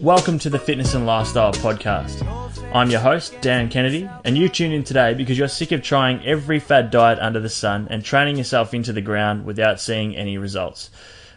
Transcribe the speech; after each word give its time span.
Welcome 0.00 0.38
to 0.38 0.48
the 0.48 0.58
Fitness 0.58 0.94
and 0.94 1.04
Lifestyle 1.04 1.52
Podcast. 1.52 2.26
I'm 2.74 2.88
your 2.88 3.00
host, 3.00 3.38
Dan 3.42 3.68
Kennedy, 3.68 4.08
and 4.24 4.38
you 4.38 4.48
tune 4.48 4.72
in 4.72 4.82
today 4.82 5.12
because 5.12 5.36
you're 5.36 5.46
sick 5.46 5.72
of 5.72 5.82
trying 5.82 6.24
every 6.24 6.58
fad 6.58 6.90
diet 6.90 7.18
under 7.18 7.38
the 7.38 7.50
sun 7.50 7.86
and 7.90 8.02
training 8.02 8.38
yourself 8.38 8.72
into 8.72 8.94
the 8.94 9.02
ground 9.02 9.44
without 9.44 9.78
seeing 9.78 10.16
any 10.16 10.38
results. 10.38 10.88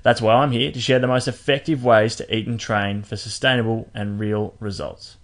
That's 0.01 0.21
why 0.21 0.35
I'm 0.35 0.51
here 0.51 0.71
to 0.71 0.79
share 0.79 0.99
the 0.99 1.07
most 1.07 1.27
effective 1.27 1.83
ways 1.83 2.15
to 2.15 2.33
eat 2.33 2.47
and 2.47 2.57
train 2.57 3.03
for 3.03 3.17
sustainable 3.17 3.89
and 3.93 4.17
real 4.17 4.53
results. 4.61 5.17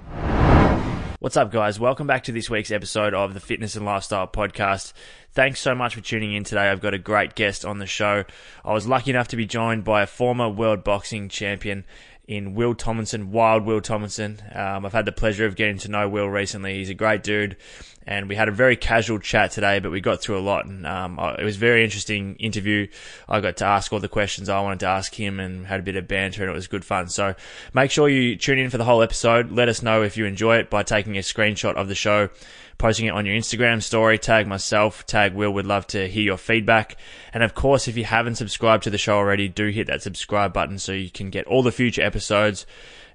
What's 1.20 1.38
up, 1.38 1.50
guys? 1.50 1.80
Welcome 1.80 2.08
back 2.08 2.26
to 2.26 2.34
this 2.34 2.50
week's 2.50 2.72
episode 2.72 3.14
of 3.14 3.34
the 3.34 3.40
Fitness 3.40 3.76
and 3.78 3.86
Lifestyle 3.86 4.28
Podcast. 4.28 4.92
Thanks 5.32 5.62
so 5.62 5.74
much 5.74 5.96
for 5.96 6.02
tuning 6.02 6.34
in 6.34 6.44
today. 6.44 6.70
I've 6.70 6.82
got 6.82 6.94
a 6.94 6.98
great 6.98 7.36
guest 7.36 7.64
on 7.64 7.80
the 7.80 7.86
show. 7.86 8.26
I 8.66 8.74
was 8.74 8.88
lucky 8.88 9.12
enough 9.12 9.30
to 9.30 9.38
be 9.38 9.46
joined 9.46 9.86
by 9.86 10.02
a 10.02 10.08
former 10.08 10.50
world 10.50 10.84
boxing 10.84 11.30
champion 11.30 11.86
in 12.30 12.54
Will 12.54 12.76
Tomlinson, 12.76 13.32
Wild 13.32 13.66
Will 13.66 13.82
Tomlinson. 13.82 14.40
Um, 14.54 14.86
I've 14.86 14.94
had 14.94 15.06
the 15.06 15.12
pleasure 15.12 15.48
of 15.48 15.56
getting 15.56 15.80
to 15.80 15.90
know 15.90 16.08
Will 16.08 16.30
recently. 16.30 16.76
He's 16.76 16.92
a 16.92 16.94
great 16.94 17.24
dude, 17.24 17.58
and 18.06 18.30
we 18.30 18.36
had 18.36 18.48
a 18.48 18.52
very 18.52 18.76
casual 18.76 19.18
chat 19.18 19.50
today, 19.50 19.80
but 19.80 19.92
we 19.92 20.00
got 20.00 20.22
through 20.22 20.38
a 20.38 20.40
lot, 20.40 20.68
and 20.68 20.86
um, 20.86 21.18
it 21.40 21.44
was 21.44 21.56
a 21.56 21.60
very 21.60 21.84
interesting 21.84 22.36
interview. 22.36 22.88
I 23.28 23.42
got 23.42 23.58
to 23.58 23.66
ask 23.66 23.92
all 23.92 24.00
the 24.00 24.08
questions 24.08 24.48
I 24.48 24.62
wanted 24.62 24.82
to 24.82 24.86
ask 24.86 25.12
him, 25.16 25.40
and 25.40 25.66
had 25.66 25.80
a 25.80 25.84
bit 25.84 25.96
of 25.96 26.08
banter, 26.08 26.44
and 26.44 26.52
it 26.52 26.54
was 26.54 26.68
good 26.68 26.86
fun. 26.86 27.10
So 27.10 27.34
make 27.74 27.90
sure 27.90 28.08
you 28.08 28.36
tune 28.36 28.60
in 28.60 28.70
for 28.70 28.78
the 28.78 28.86
whole 28.86 29.02
episode. 29.02 29.52
Let 29.52 29.68
us 29.68 29.82
know 29.82 30.04
if 30.04 30.16
you 30.16 30.26
enjoy 30.26 30.58
it 30.58 30.70
by 30.70 30.84
taking 30.84 31.18
a 31.18 31.22
screenshot 31.22 31.74
of 31.74 31.88
the 31.88 31.96
show 31.96 32.30
posting 32.80 33.06
it 33.06 33.14
on 33.14 33.26
your 33.26 33.36
Instagram 33.36 33.84
story, 33.84 34.18
tag 34.18 34.48
myself, 34.48 35.06
tag 35.06 35.34
Will. 35.36 35.52
Would 35.52 35.68
love 35.68 35.86
to 35.88 36.08
hear 36.08 36.24
your 36.24 36.38
feedback. 36.38 36.98
And 37.34 37.44
of 37.44 37.54
course, 37.54 37.88
if 37.88 37.96
you 37.96 38.06
haven't 38.06 38.36
subscribed 38.36 38.86
to 38.86 38.90
the 38.90 38.98
show 38.98 39.18
already, 39.18 39.48
do 39.48 39.68
hit 39.68 39.86
that 39.88 40.02
subscribe 40.02 40.54
button 40.54 40.80
so 40.80 40.94
you 40.94 41.12
can 41.12 41.30
get 41.30 41.46
all 41.46 41.62
the 41.62 41.74
future 41.74 42.02
episodes 42.02 42.66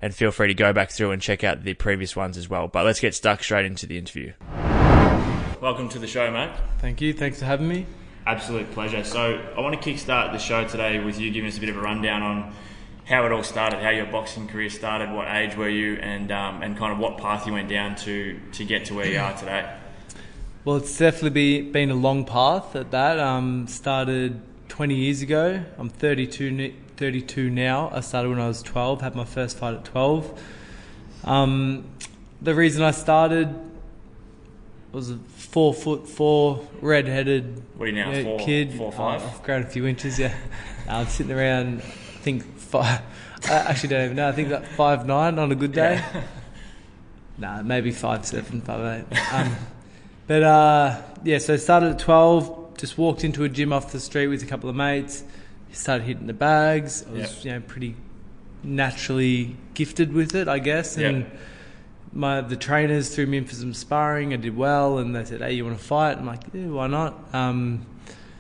and 0.03 0.15
feel 0.15 0.31
free 0.31 0.49
to 0.49 0.55
go 0.55 0.73
back 0.75 0.91
through 0.91 1.11
and 1.11 1.23
check 1.23 1.43
out 1.43 1.65
the 1.65 1.73
previous 1.75 2.15
ones 2.15 2.37
as 2.37 2.49
well. 2.49 2.69
But 2.69 2.85
let's 2.85 3.01
get 3.01 3.15
stuck 3.15 3.43
straight 3.43 3.65
into 3.65 3.87
the 3.87 3.97
interview. 3.97 4.35
Welcome 5.61 5.89
to 5.89 5.99
the 5.99 6.07
show, 6.07 6.31
mate. 6.31 6.51
Thank 6.79 7.01
you. 7.01 7.15
Thanks 7.15 7.39
for 7.39 7.47
having 7.47 7.67
me. 7.67 7.87
Absolute 8.27 8.71
pleasure. 8.73 9.03
So 9.03 9.43
I 9.57 9.61
want 9.61 9.81
to 9.81 9.91
kickstart 9.91 10.33
the 10.33 10.39
show 10.39 10.69
today 10.69 11.03
with 11.03 11.19
you 11.19 11.31
giving 11.31 11.49
us 11.49 11.57
a 11.57 11.61
bit 11.61 11.71
of 11.71 11.79
a 11.79 11.81
rundown 11.81 12.23
on 12.23 12.55
how 13.05 13.27
it 13.27 13.33
all 13.33 13.43
started, 13.43 13.81
how 13.81 13.91
your 13.91 14.07
boxing 14.07 14.49
career 14.49 14.71
started, 14.71 15.13
what 15.13 15.29
age 15.29 15.57
were 15.57 15.69
you, 15.69 15.95
and 15.97 16.33
um, 16.33 16.63
and 16.63 16.77
kind 16.77 16.93
of 16.93 16.99
what 16.99 17.19
path 17.19 17.47
you 17.47 17.53
went 17.53 17.69
down 17.69 17.97
to 17.97 18.41
to 18.53 18.65
get 18.65 18.87
to 18.87 18.95
where 18.95 19.07
you 19.07 19.19
are 19.19 19.37
today. 19.37 19.77
Well, 20.65 20.77
it's 20.77 20.97
definitely 20.97 21.31
be, 21.31 21.61
been 21.61 21.91
a 21.91 21.95
long 21.95 22.25
path 22.25 22.75
at 22.75 22.91
that. 22.93 23.19
Um, 23.19 23.67
started 23.69 24.41
20 24.69 24.95
years 24.95 25.21
ago. 25.21 25.63
I'm 25.77 25.91
32, 25.91 26.73
32 26.97 27.51
now. 27.51 27.91
I 27.93 28.01
started 28.01 28.31
when 28.31 28.41
I 28.41 28.49
was 28.49 28.63
12. 28.63 29.03
Had 29.03 29.15
my 29.15 29.27
first 29.27 29.59
fight 29.59 29.75
at 29.75 29.85
12. 29.85 30.43
Um, 31.25 31.85
the 32.41 32.55
reason 32.55 32.83
I 32.83 32.93
started 32.93 33.55
was 34.93 35.11
a 35.11 35.17
four 35.17 35.75
foot 35.75 36.09
four 36.09 36.67
red-headed 36.81 37.63
what 37.77 37.85
are 37.85 37.89
you 37.89 37.97
now, 37.97 38.11
yeah, 38.11 38.23
four, 38.23 38.39
kid. 38.39 38.73
four, 38.73 38.91
five? 38.91 39.23
Oh, 39.23 39.27
I've 39.27 39.43
grown 39.43 39.63
a 39.63 39.67
few 39.67 39.87
inches. 39.87 40.19
Yeah, 40.19 40.35
I'm 40.89 41.07
sitting 41.09 41.33
around. 41.33 41.83
I 41.83 42.21
think 42.25 42.54
five. 42.83 43.01
I 43.45 43.53
actually 43.71 43.91
don't 43.91 44.05
even 44.05 44.17
know. 44.17 44.29
I 44.29 44.33
think 44.33 44.49
that 44.49 44.67
five 44.67 45.07
nine 45.07 45.39
on 45.39 45.53
a 45.53 45.55
good 45.55 45.73
day. 45.73 45.95
Yeah. 45.95 46.23
nah, 47.39 47.63
maybe 47.63 47.91
five 47.93 48.25
seven, 48.27 48.61
five 48.63 49.05
eight. 49.11 49.33
Um, 49.33 49.57
but 50.27 50.43
uh, 50.43 51.03
yeah, 51.23 51.39
so 51.39 51.55
I 51.55 51.57
started 51.57 51.91
at 51.93 51.99
twelve. 51.99 52.77
Just 52.77 52.99
walked 52.99 53.23
into 53.23 53.45
a 53.45 53.49
gym 53.49 53.73
off 53.73 53.93
the 53.93 54.01
street 54.01 54.27
with 54.27 54.43
a 54.43 54.47
couple 54.47 54.69
of 54.69 54.75
mates. 54.77 55.23
Started 55.73 56.05
hitting 56.05 56.27
the 56.27 56.33
bags. 56.33 57.05
I 57.09 57.13
was 57.13 57.21
Yep. 57.21 57.45
you 57.45 57.51
know 57.53 57.61
pretty 57.67 57.97
naturally 58.63 59.57
gifted 59.75 60.13
with 60.13 60.35
it, 60.35 60.49
I 60.49 60.59
guess. 60.59 60.97
Yep. 60.97 61.13
And 61.15 61.31
my 62.13 62.41
the 62.41 62.57
trainers 62.57 63.15
threw 63.15 63.27
me 63.27 63.39
in 63.39 63.45
for 63.45 63.55
some 63.55 63.75
sparring. 63.75 64.33
I 64.33 64.37
did 64.37 64.57
well, 64.57 64.99
and 64.99 65.15
they 65.15 65.25
said, 65.25 65.41
"Hey, 65.41 65.53
you 65.55 65.65
want 65.65 65.79
to 65.79 65.85
fight?" 65.85 66.19
I'm 66.19 66.27
like, 66.27 66.43
"Yeah, 66.53 66.67
why 66.67 66.87
not?" 66.87 67.15
Um, 67.35 67.87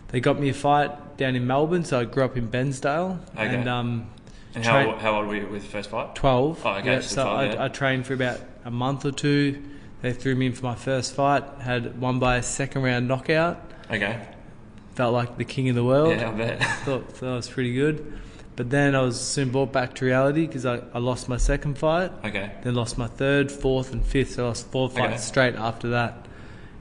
they 0.08 0.20
got 0.20 0.38
me 0.40 0.48
a 0.48 0.54
fight 0.54 1.16
down 1.16 1.34
in 1.36 1.46
Melbourne, 1.46 1.84
so 1.84 2.00
I 2.00 2.04
grew 2.04 2.24
up 2.24 2.36
in 2.36 2.48
Bairnsdale, 2.48 3.18
Okay. 3.34 3.46
and 3.54 3.68
um, 3.68 4.06
And 4.54 4.62
Train- 4.64 4.90
how, 4.90 4.96
how 4.96 5.16
old 5.18 5.26
were 5.26 5.36
you 5.36 5.46
with 5.48 5.62
the 5.62 5.68
first 5.68 5.90
fight? 5.90 6.14
12. 6.14 6.62
Oh, 6.64 6.70
okay, 6.74 6.92
Yeah, 6.94 7.00
so 7.00 7.14
so 7.16 7.22
12, 7.24 7.38
I, 7.38 7.44
yeah. 7.54 7.64
I 7.64 7.68
trained 7.68 8.06
for 8.06 8.14
about 8.14 8.40
a 8.64 8.70
month 8.70 9.04
or 9.04 9.10
two. 9.12 9.62
They 10.02 10.12
threw 10.12 10.34
me 10.34 10.46
in 10.46 10.52
for 10.52 10.64
my 10.64 10.74
first 10.74 11.14
fight. 11.14 11.42
Had 11.60 12.00
won 12.00 12.18
by 12.18 12.36
a 12.36 12.42
second 12.42 12.82
round 12.82 13.08
knockout. 13.08 13.60
Okay. 13.90 14.20
Felt 14.94 15.12
like 15.12 15.38
the 15.38 15.44
king 15.44 15.68
of 15.70 15.74
the 15.74 15.82
world. 15.84 16.10
Yeah, 16.16 16.28
I 16.30 16.32
bet. 16.32 16.62
Thought, 16.84 17.10
thought 17.10 17.20
that 17.20 17.34
was 17.34 17.48
pretty 17.50 17.72
good. 17.74 18.20
But 18.56 18.70
then 18.70 18.94
I 18.94 19.00
was 19.00 19.20
soon 19.20 19.50
brought 19.50 19.72
back 19.72 19.94
to 19.96 20.04
reality 20.04 20.46
because 20.46 20.64
I, 20.64 20.80
I 20.92 20.98
lost 21.00 21.28
my 21.28 21.36
second 21.38 21.76
fight. 21.76 22.12
Okay. 22.24 22.52
Then 22.62 22.76
lost 22.76 22.96
my 22.96 23.08
third, 23.08 23.50
fourth, 23.50 23.92
and 23.92 24.06
fifth. 24.06 24.34
So 24.34 24.44
I 24.44 24.48
lost 24.48 24.68
four 24.70 24.86
Okay. 24.90 24.98
fights 24.98 25.24
straight 25.24 25.56
after 25.56 25.88
that. 25.90 26.26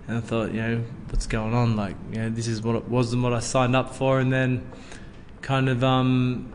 And 0.07 0.17
I 0.17 0.21
thought, 0.21 0.51
you 0.53 0.61
know, 0.61 0.83
what's 1.09 1.25
going 1.25 1.55
on? 1.55 1.75
Like, 1.75 1.95
you 2.11 2.19
know, 2.19 2.29
this 2.29 2.47
is 2.47 2.61
what 2.61 2.75
it 2.75 2.87
wasn't 2.87 3.23
what 3.23 3.33
I 3.33 3.39
signed 3.39 3.75
up 3.75 3.95
for. 3.95 4.19
And 4.19 4.31
then 4.31 4.69
kind 5.41 5.67
of 5.67 5.83
um, 5.83 6.53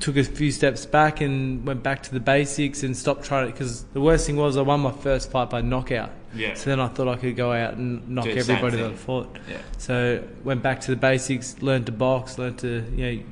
took 0.00 0.16
a 0.16 0.24
few 0.24 0.52
steps 0.52 0.84
back 0.86 1.20
and 1.20 1.66
went 1.66 1.82
back 1.82 2.02
to 2.02 2.12
the 2.12 2.20
basics 2.20 2.82
and 2.82 2.96
stopped 2.96 3.24
trying 3.24 3.48
it 3.48 3.52
Because 3.52 3.84
the 3.84 4.00
worst 4.00 4.26
thing 4.26 4.36
was 4.36 4.56
I 4.56 4.62
won 4.62 4.80
my 4.80 4.92
first 4.92 5.30
fight 5.30 5.50
by 5.50 5.62
knockout. 5.62 6.10
Yeah. 6.34 6.54
So 6.54 6.70
then 6.70 6.80
I 6.80 6.88
thought 6.88 7.08
I 7.08 7.16
could 7.16 7.36
go 7.36 7.52
out 7.52 7.74
and 7.74 8.08
knock 8.08 8.26
everybody 8.26 8.76
that. 8.76 8.92
I 8.92 8.94
fought. 8.94 9.38
Yeah. 9.48 9.58
So 9.78 10.22
went 10.44 10.62
back 10.62 10.82
to 10.82 10.90
the 10.90 10.96
basics, 10.96 11.62
learned 11.62 11.86
to 11.86 11.92
box, 11.92 12.38
learned 12.38 12.58
to 12.58 12.84
you 12.94 13.16
know 13.16 13.22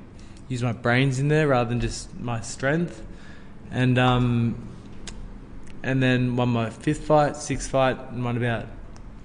use 0.49 0.63
my 0.63 0.73
brains 0.73 1.19
in 1.19 1.29
there 1.29 1.49
rather 1.49 1.69
than 1.69 1.81
just 1.81 2.15
my 2.19 2.41
strength, 2.41 3.03
and 3.71 3.99
um, 3.99 4.57
and 5.83 6.03
then 6.03 6.37
won 6.37 6.49
my 6.49 6.71
fifth 6.71 7.05
fight, 7.05 7.37
sixth 7.37 7.71
fight, 7.71 7.99
and 8.11 8.25
won 8.25 8.39
about 8.39 8.67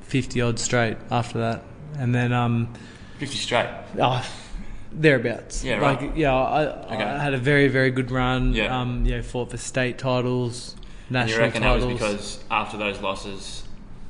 fifty 0.02 0.42
odd 0.42 0.60
straight 0.60 0.98
after 1.10 1.40
that, 1.40 1.64
and 1.98 2.14
then 2.14 2.34
um, 2.34 2.74
50 3.20 3.38
straight. 3.38 3.70
oh, 4.00 4.26
thereabouts. 4.92 5.64
Yeah, 5.64 5.78
right. 5.78 6.02
Like 6.02 6.12
yeah, 6.16 6.34
I, 6.34 6.66
Okay. 6.86 7.04
I 7.04 7.18
had 7.24 7.34
a 7.34 7.38
very 7.38 7.68
very 7.68 7.92
good 7.92 8.12
run. 8.12 8.54
Yeah. 8.54 8.80
Um, 8.80 9.06
you 9.06 9.16
know, 9.16 9.22
fought 9.22 9.52
for 9.52 9.58
state 9.58 9.98
titles, 9.98 10.76
And 11.08 11.12
national 11.14 11.38
you 11.38 11.44
reckon 11.46 11.62
titles. 11.62 11.84
that 11.84 11.90
was 11.90 12.00
because 12.00 12.44
after 12.52 12.78
those 12.78 13.00
losses, 13.02 13.64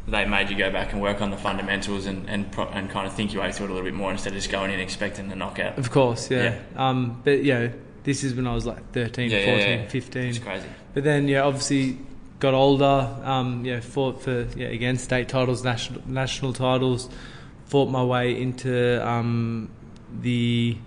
they 0.08 0.26
made 0.26 0.50
you 0.50 0.58
go 0.58 0.72
back 0.72 0.94
and 0.94 1.02
work 1.02 1.22
on 1.22 1.32
the 1.32 1.38
fundamentals 1.38 2.06
and 2.06 2.30
and, 2.30 2.52
pro- 2.52 2.70
and 2.70 2.90
kind 2.90 3.06
of 3.08 3.14
think 3.14 3.34
your 3.34 3.44
way 3.44 3.52
through 3.52 3.68
it 3.68 3.70
a 3.72 3.74
little 3.74 3.86
bit 3.90 3.94
more 3.96 4.12
instead 4.12 4.34
of 4.34 4.38
just 4.38 4.52
going 4.52 4.72
in 4.72 4.80
expecting 4.80 5.30
the 5.30 5.36
knockout. 5.36 5.78
Of 5.78 5.92
course, 5.92 6.32
yeah. 6.32 6.60
Um, 6.76 7.22
but 7.24 7.44
you 7.44 7.54
know, 7.54 7.72
this 8.04 8.24
is 8.24 8.34
when 8.34 8.48
I 8.48 8.54
was 8.56 8.66
like 8.66 8.92
13, 8.94 9.30
Yeah, 9.30 9.38
yeah, 9.40 9.46
14, 9.46 9.80
yeah. 9.80 9.88
15. 9.88 10.24
It's 10.24 10.40
crazy. 10.40 10.68
But 10.94 11.04
then, 11.04 11.28
yeah, 11.28 11.42
obviously 11.42 11.98
got 12.40 12.54
older. 12.54 13.16
Um, 13.24 13.66
yeah, 13.66 13.82
fought 13.82 14.22
for 14.24 14.48
yeah 14.56 14.68
again 14.68 14.98
state 14.98 15.28
titles, 15.30 15.64
national 15.64 16.02
national 16.08 16.54
titles. 16.54 17.10
Fought 17.66 17.90
my 17.90 18.04
way 18.04 18.42
into 18.42 19.06
um, 19.08 19.70
the 20.22 20.78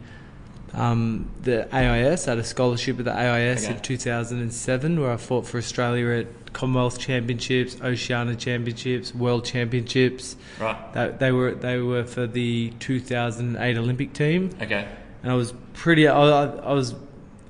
um, 0.75 1.29
the 1.43 1.69
AIS. 1.75 2.27
I 2.27 2.31
had 2.33 2.39
a 2.39 2.45
scholarship 2.45 2.99
at 2.99 3.05
the 3.05 3.13
AIS 3.15 3.65
Okay. 3.65 3.75
in 3.75 3.81
2007, 3.83 5.01
where 5.01 5.11
I 5.13 5.17
fought 5.19 5.47
for 5.47 5.59
Australia 5.59 6.21
at 6.21 6.53
Commonwealth 6.55 6.99
Championships, 6.99 7.77
Oceania 7.83 8.35
Championships, 8.37 9.15
World 9.15 9.45
Championships. 9.45 10.37
Right. 10.59 10.77
That 10.95 11.19
they 11.19 11.31
were 11.33 11.53
they 11.55 11.79
were 11.79 12.05
for 12.05 12.27
the 12.27 12.73
2008 12.81 13.77
Olympic 13.77 14.13
team 14.15 14.51
Okay. 14.63 14.87
and 15.23 15.33
I 15.33 15.35
was 15.35 15.53
pretty. 15.75 16.09
I, 16.09 16.15
I 16.23 16.45
I 16.47 16.73
was 16.73 16.95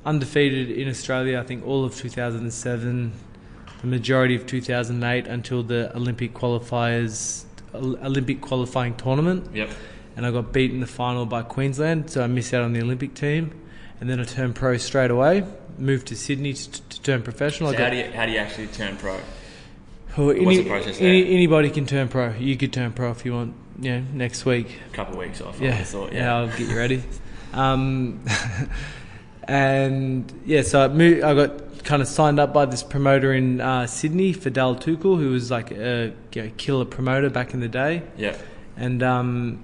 undefeated 0.04 0.70
in 0.70 0.88
Australia. 0.88 1.38
I 1.38 1.44
think 1.44 1.64
all 1.64 1.84
of 1.84 1.94
2007, 1.96 3.12
the 3.82 3.86
majority 3.86 4.34
of 4.34 4.46
2008 4.46 5.28
until 5.28 5.62
the 5.62 5.94
Olympic 5.96 6.34
qualifiers, 6.34 7.44
Olympic 7.72 8.40
qualifying 8.40 8.94
tournament, 8.96 9.48
Yep. 9.54 9.70
And 10.16 10.26
I 10.26 10.30
got 10.30 10.52
beat 10.52 10.70
in 10.70 10.80
the 10.80 10.86
final 10.86 11.26
by 11.26 11.42
Queensland, 11.42 12.10
so 12.10 12.22
I 12.22 12.26
missed 12.26 12.52
out 12.54 12.62
on 12.62 12.72
the 12.72 12.80
Olympic 12.82 13.14
team. 13.14 13.58
And 14.00 14.10
then 14.10 14.18
I 14.18 14.24
turned 14.24 14.56
pro 14.56 14.76
straight 14.78 15.10
away. 15.12 15.44
Moved 15.78 16.08
to 16.08 16.16
Sydney 16.16 16.54
to, 16.54 16.82
to 16.82 17.02
turn 17.02 17.22
professional. 17.22 17.70
So 17.70 17.78
got, 17.78 17.84
how 17.84 17.90
do 17.90 17.96
you 17.96 18.10
how 18.12 18.26
do 18.26 18.32
you 18.32 18.38
actually 18.38 18.66
turn 18.66 18.96
pro? 18.96 19.18
Well, 20.16 20.26
what's 20.26 20.38
any- 20.40 20.56
the 20.58 20.68
process 20.68 20.98
there? 20.98 21.08
any- 21.08 21.32
anybody 21.32 21.70
can 21.70 21.86
turn 21.86 22.08
pro. 22.08 22.32
You 22.34 22.56
could 22.56 22.72
turn 22.72 22.92
pro 22.92 23.10
if 23.12 23.24
you 23.24 23.32
want. 23.32 23.54
You 23.80 23.92
know, 24.00 24.04
next 24.12 24.44
week. 24.44 24.78
A 24.90 24.94
couple 24.94 25.14
of 25.14 25.20
weeks 25.20 25.40
off. 25.40 25.58
Yeah, 25.60 25.82
thought. 25.82 26.12
yeah, 26.12 26.18
Yeah. 26.18 26.36
I'll 26.36 26.48
get 26.48 26.60
you 26.68 26.76
ready. 26.76 27.02
Um, 27.54 28.22
and 29.44 30.32
yeah, 30.44 30.62
so 30.62 30.84
I, 30.84 30.88
moved, 30.88 31.22
I 31.22 31.34
got 31.34 31.84
kind 31.84 32.02
of 32.02 32.08
signed 32.08 32.38
up 32.38 32.52
by 32.52 32.64
this 32.66 32.82
promoter 32.82 33.32
in 33.32 33.60
uh, 33.60 33.86
Sydney, 33.86 34.32
Fidel 34.32 34.76
Tuchel, 34.76 35.18
who 35.18 35.30
was 35.30 35.50
like 35.50 35.70
a 35.70 36.12
you 36.32 36.42
know, 36.42 36.50
killer 36.56 36.84
promoter 36.84 37.30
back 37.30 37.54
in 37.54 37.60
the 37.60 37.68
day. 37.68 38.02
Yep. 38.16 38.40
And 38.76 39.02
um, 39.02 39.62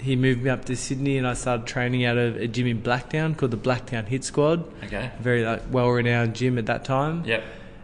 he 0.00 0.16
moved 0.16 0.42
me 0.42 0.50
up 0.50 0.64
to 0.66 0.76
Sydney, 0.76 1.16
and 1.18 1.26
I 1.26 1.34
started 1.34 1.66
training 1.66 2.04
out 2.04 2.16
of 2.18 2.36
a 2.36 2.46
gym 2.46 2.66
in 2.66 2.82
Blacktown 2.82 3.36
called 3.36 3.50
the 3.52 3.56
Blacktown 3.56 4.06
Hit 4.06 4.24
Squad, 4.24 4.64
Okay. 4.84 5.10
very 5.20 5.44
like 5.44 5.62
well-renowned 5.70 6.34
gym 6.34 6.58
at 6.58 6.66
that 6.66 6.84
time. 6.84 7.24
Yep. 7.24 7.42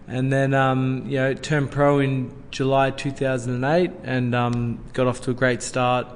And 0.09 0.33
then, 0.33 0.55
um, 0.55 1.05
you 1.07 1.17
know, 1.19 1.35
turned 1.35 1.71
pro 1.71 2.01
in 2.01 2.33
July 2.51 2.91
2008 2.91 3.93
and 4.03 4.35
um, 4.35 4.81
got 4.93 5.07
off 5.07 5.21
to 5.23 5.31
a 5.31 5.35
great 5.35 5.63
start. 5.63 6.07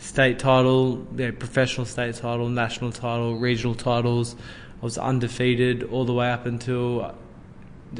State 0.00 0.38
title, 0.38 1.06
you 1.16 1.26
know, 1.26 1.32
professional 1.32 1.84
state 1.86 2.14
title, 2.14 2.48
national 2.48 2.92
title, 2.92 3.36
regional 3.38 3.74
titles. 3.74 4.36
I 4.80 4.84
was 4.84 4.96
undefeated 4.96 5.82
all 5.84 6.04
the 6.04 6.12
way 6.12 6.30
up 6.30 6.46
until 6.46 7.14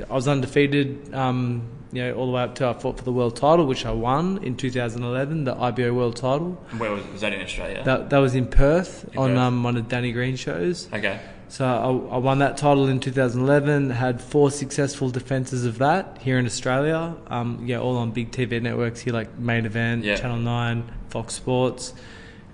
I 0.09 0.13
was 0.15 0.29
undefeated. 0.29 1.13
Um, 1.13 1.63
you 1.93 2.03
know, 2.03 2.13
all 2.15 2.27
the 2.27 2.33
way 2.33 2.43
up 2.43 2.55
to 2.57 2.67
I 2.67 2.75
fought 2.75 2.99
for 2.99 3.05
the 3.05 3.13
world 3.13 3.37
title, 3.37 3.67
which 3.67 3.87
I 3.87 3.93
won 3.93 4.39
in 4.43 4.57
2011, 4.57 5.45
the 5.45 5.55
IBO 5.55 5.93
world 5.95 6.17
title. 6.17 6.53
Where 6.77 6.91
was, 6.93 7.07
was 7.09 7.21
that 7.23 7.33
in 7.33 7.41
Australia? 7.41 7.83
That 7.85 8.11
that 8.11 8.19
was 8.19 8.35
in 8.35 8.47
Perth 8.47 9.09
In 9.13 9.19
on 9.19 9.29
Perth. 9.31 9.39
Um, 9.39 9.63
one 9.63 9.77
of 9.77 9.89
Danny 9.89 10.13
Green 10.13 10.37
shows. 10.37 10.89
okay. 10.93 11.21
So 11.51 11.65
I, 11.65 12.15
I 12.17 12.19
won 12.19 12.41
that 12.41 12.59
title 12.59 12.89
in 12.89 13.01
2011. 13.01 13.89
Had 13.89 14.21
four 14.21 14.51
successful 14.51 15.09
defenses 15.09 15.65
of 15.65 15.79
that 15.79 16.19
here 16.21 16.39
in 16.39 16.45
Australia. 16.45 17.17
Um, 17.29 17.63
yeah, 17.65 17.79
all 17.79 17.97
on 17.97 18.11
big 18.11 18.33
TV 18.33 18.61
networks 18.61 19.01
here 19.01 19.15
like 19.15 19.39
Main 19.39 19.65
Event, 19.65 20.05
Yeah. 20.05 20.17
Channel 20.17 20.37
Nine, 20.41 20.93
Fox 21.09 21.33
Sports, 21.33 21.95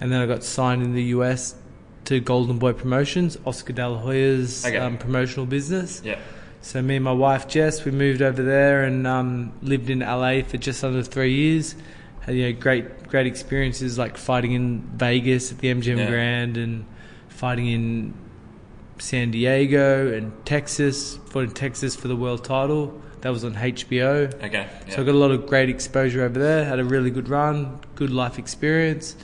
and 0.00 0.12
then 0.12 0.20
I 0.20 0.26
got 0.26 0.44
signed 0.44 0.84
in 0.84 0.94
the 0.94 1.02
US 1.18 1.56
to 2.04 2.20
Golden 2.20 2.58
Boy 2.58 2.72
Promotions, 2.72 3.36
Oscar 3.44 3.72
De 3.72 3.88
La 3.88 3.98
Hoya's 3.98 4.64
Okay. 4.64 4.76
um, 4.78 4.96
promotional 4.96 5.46
business. 5.46 6.00
Yeah. 6.04 6.20
So 6.64 6.80
me 6.80 6.96
and 6.96 7.04
my 7.04 7.12
wife 7.12 7.46
Jess, 7.46 7.84
we 7.84 7.90
moved 7.90 8.22
over 8.22 8.42
there 8.42 8.84
and 8.84 9.06
um, 9.06 9.52
lived 9.60 9.90
in 9.90 9.98
LA 9.98 10.40
for 10.40 10.56
just 10.56 10.82
under 10.82 11.02
three 11.02 11.34
years. 11.34 11.74
Had 12.20 12.36
you 12.36 12.50
know 12.50 12.58
great 12.58 13.06
great 13.06 13.26
experiences 13.26 13.98
like 13.98 14.16
fighting 14.16 14.52
in 14.52 14.80
Vegas 14.96 15.52
at 15.52 15.58
the 15.58 15.68
MGM 15.68 15.98
Yeah. 15.98 16.08
Grand 16.08 16.56
and 16.56 16.86
fighting 17.28 17.66
in 17.66 18.14
San 18.98 19.30
Diego 19.30 20.10
and 20.10 20.32
Texas. 20.46 21.18
Fought 21.26 21.44
in 21.44 21.50
Texas 21.50 21.94
for 21.94 22.08
the 22.08 22.16
world 22.16 22.44
title. 22.44 22.98
That 23.20 23.28
was 23.28 23.44
on 23.44 23.56
HBO. 23.56 24.32
Okay. 24.42 24.66
Yeah. 24.86 24.94
So 24.94 25.02
I 25.02 25.04
got 25.04 25.14
a 25.14 25.18
lot 25.18 25.32
of 25.32 25.46
great 25.46 25.68
exposure 25.68 26.22
over 26.22 26.38
there. 26.38 26.64
Had 26.64 26.78
a 26.78 26.84
really 26.84 27.10
good 27.10 27.28
run, 27.28 27.78
good 27.94 28.10
life 28.10 28.38
experience. 28.38 29.16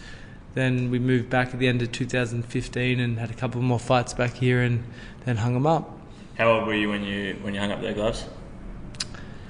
Then 0.52 0.90
we 0.90 0.98
moved 0.98 1.30
back 1.30 1.54
at 1.54 1.58
the 1.58 1.68
end 1.68 1.80
of 1.80 1.90
2015 1.90 3.00
and 3.00 3.18
had 3.18 3.30
a 3.30 3.34
couple 3.34 3.62
more 3.62 3.78
fights 3.78 4.12
back 4.12 4.34
here 4.34 4.60
and 4.60 4.84
then 5.24 5.38
hung 5.38 5.54
them 5.54 5.66
up. 5.66 5.99
How 6.40 6.52
old 6.52 6.66
were 6.66 6.72
you 6.74 6.88
when 6.88 7.04
you 7.04 7.36
when 7.42 7.52
you 7.52 7.60
hung 7.60 7.70
up 7.70 7.82
their 7.82 7.92
gloves? 7.92 8.24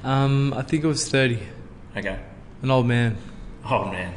Um, 0.03 0.53
I 0.55 0.63
think 0.63 0.83
it 0.83 0.89
was 0.89 1.09
30. 1.09 1.39
Okay. 1.97 2.19
An 2.63 2.71
old 2.73 2.85
man. 2.85 3.17
Oh 3.65 3.85
man. 3.85 4.13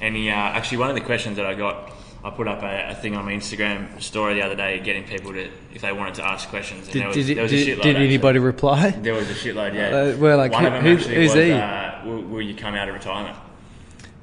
And 0.00 0.16
he, 0.16 0.28
uh, 0.28 0.34
actually, 0.34 0.78
one 0.78 0.88
of 0.88 0.96
the 0.96 1.02
questions 1.02 1.36
that 1.36 1.46
I 1.46 1.54
got, 1.54 1.92
I 2.24 2.30
put 2.30 2.48
up 2.48 2.64
a, 2.64 2.90
a 2.90 2.94
thing 2.96 3.14
on 3.14 3.24
my 3.24 3.30
Instagram 3.32 4.02
story 4.02 4.34
the 4.34 4.42
other 4.42 4.56
day, 4.56 4.80
getting 4.80 5.04
people 5.04 5.34
to 5.34 5.48
if 5.72 5.82
they 5.82 5.92
wanted 5.92 6.14
to 6.14 6.26
ask 6.26 6.48
questions. 6.48 6.86
And 6.86 6.94
Did, 6.94 7.00
there 7.02 7.06
was, 7.06 7.16
did, 7.16 7.30
it- 7.30 7.34
there 7.36 7.42
was 7.44 7.52
a 7.52 7.56
did, 7.56 7.66
shitload. 7.78 7.82
did 7.82 7.90
actually. 7.90 8.06
anybody 8.06 8.38
reply? 8.40 8.90
There 8.90 9.14
was 9.14 9.30
a 9.30 9.34
shitload. 9.34 9.74
Yeah. 9.74 10.14
Uh, 10.14 10.16
well, 10.18 10.36
like, 10.36 10.50
one 10.50 10.62
who- 10.62 10.66
of 10.66 10.72
them 10.74 10.82
who- 10.82 10.96
actually 10.96 11.14
who's 11.14 11.30
was, 11.32 11.44
he? 11.44 11.52
Uh, 11.52 12.04
will, 12.06 12.22
will 12.22 12.42
you 12.42 12.56
come 12.56 12.74
out 12.74 12.88
of 12.88 12.94
retirement? 12.94 13.36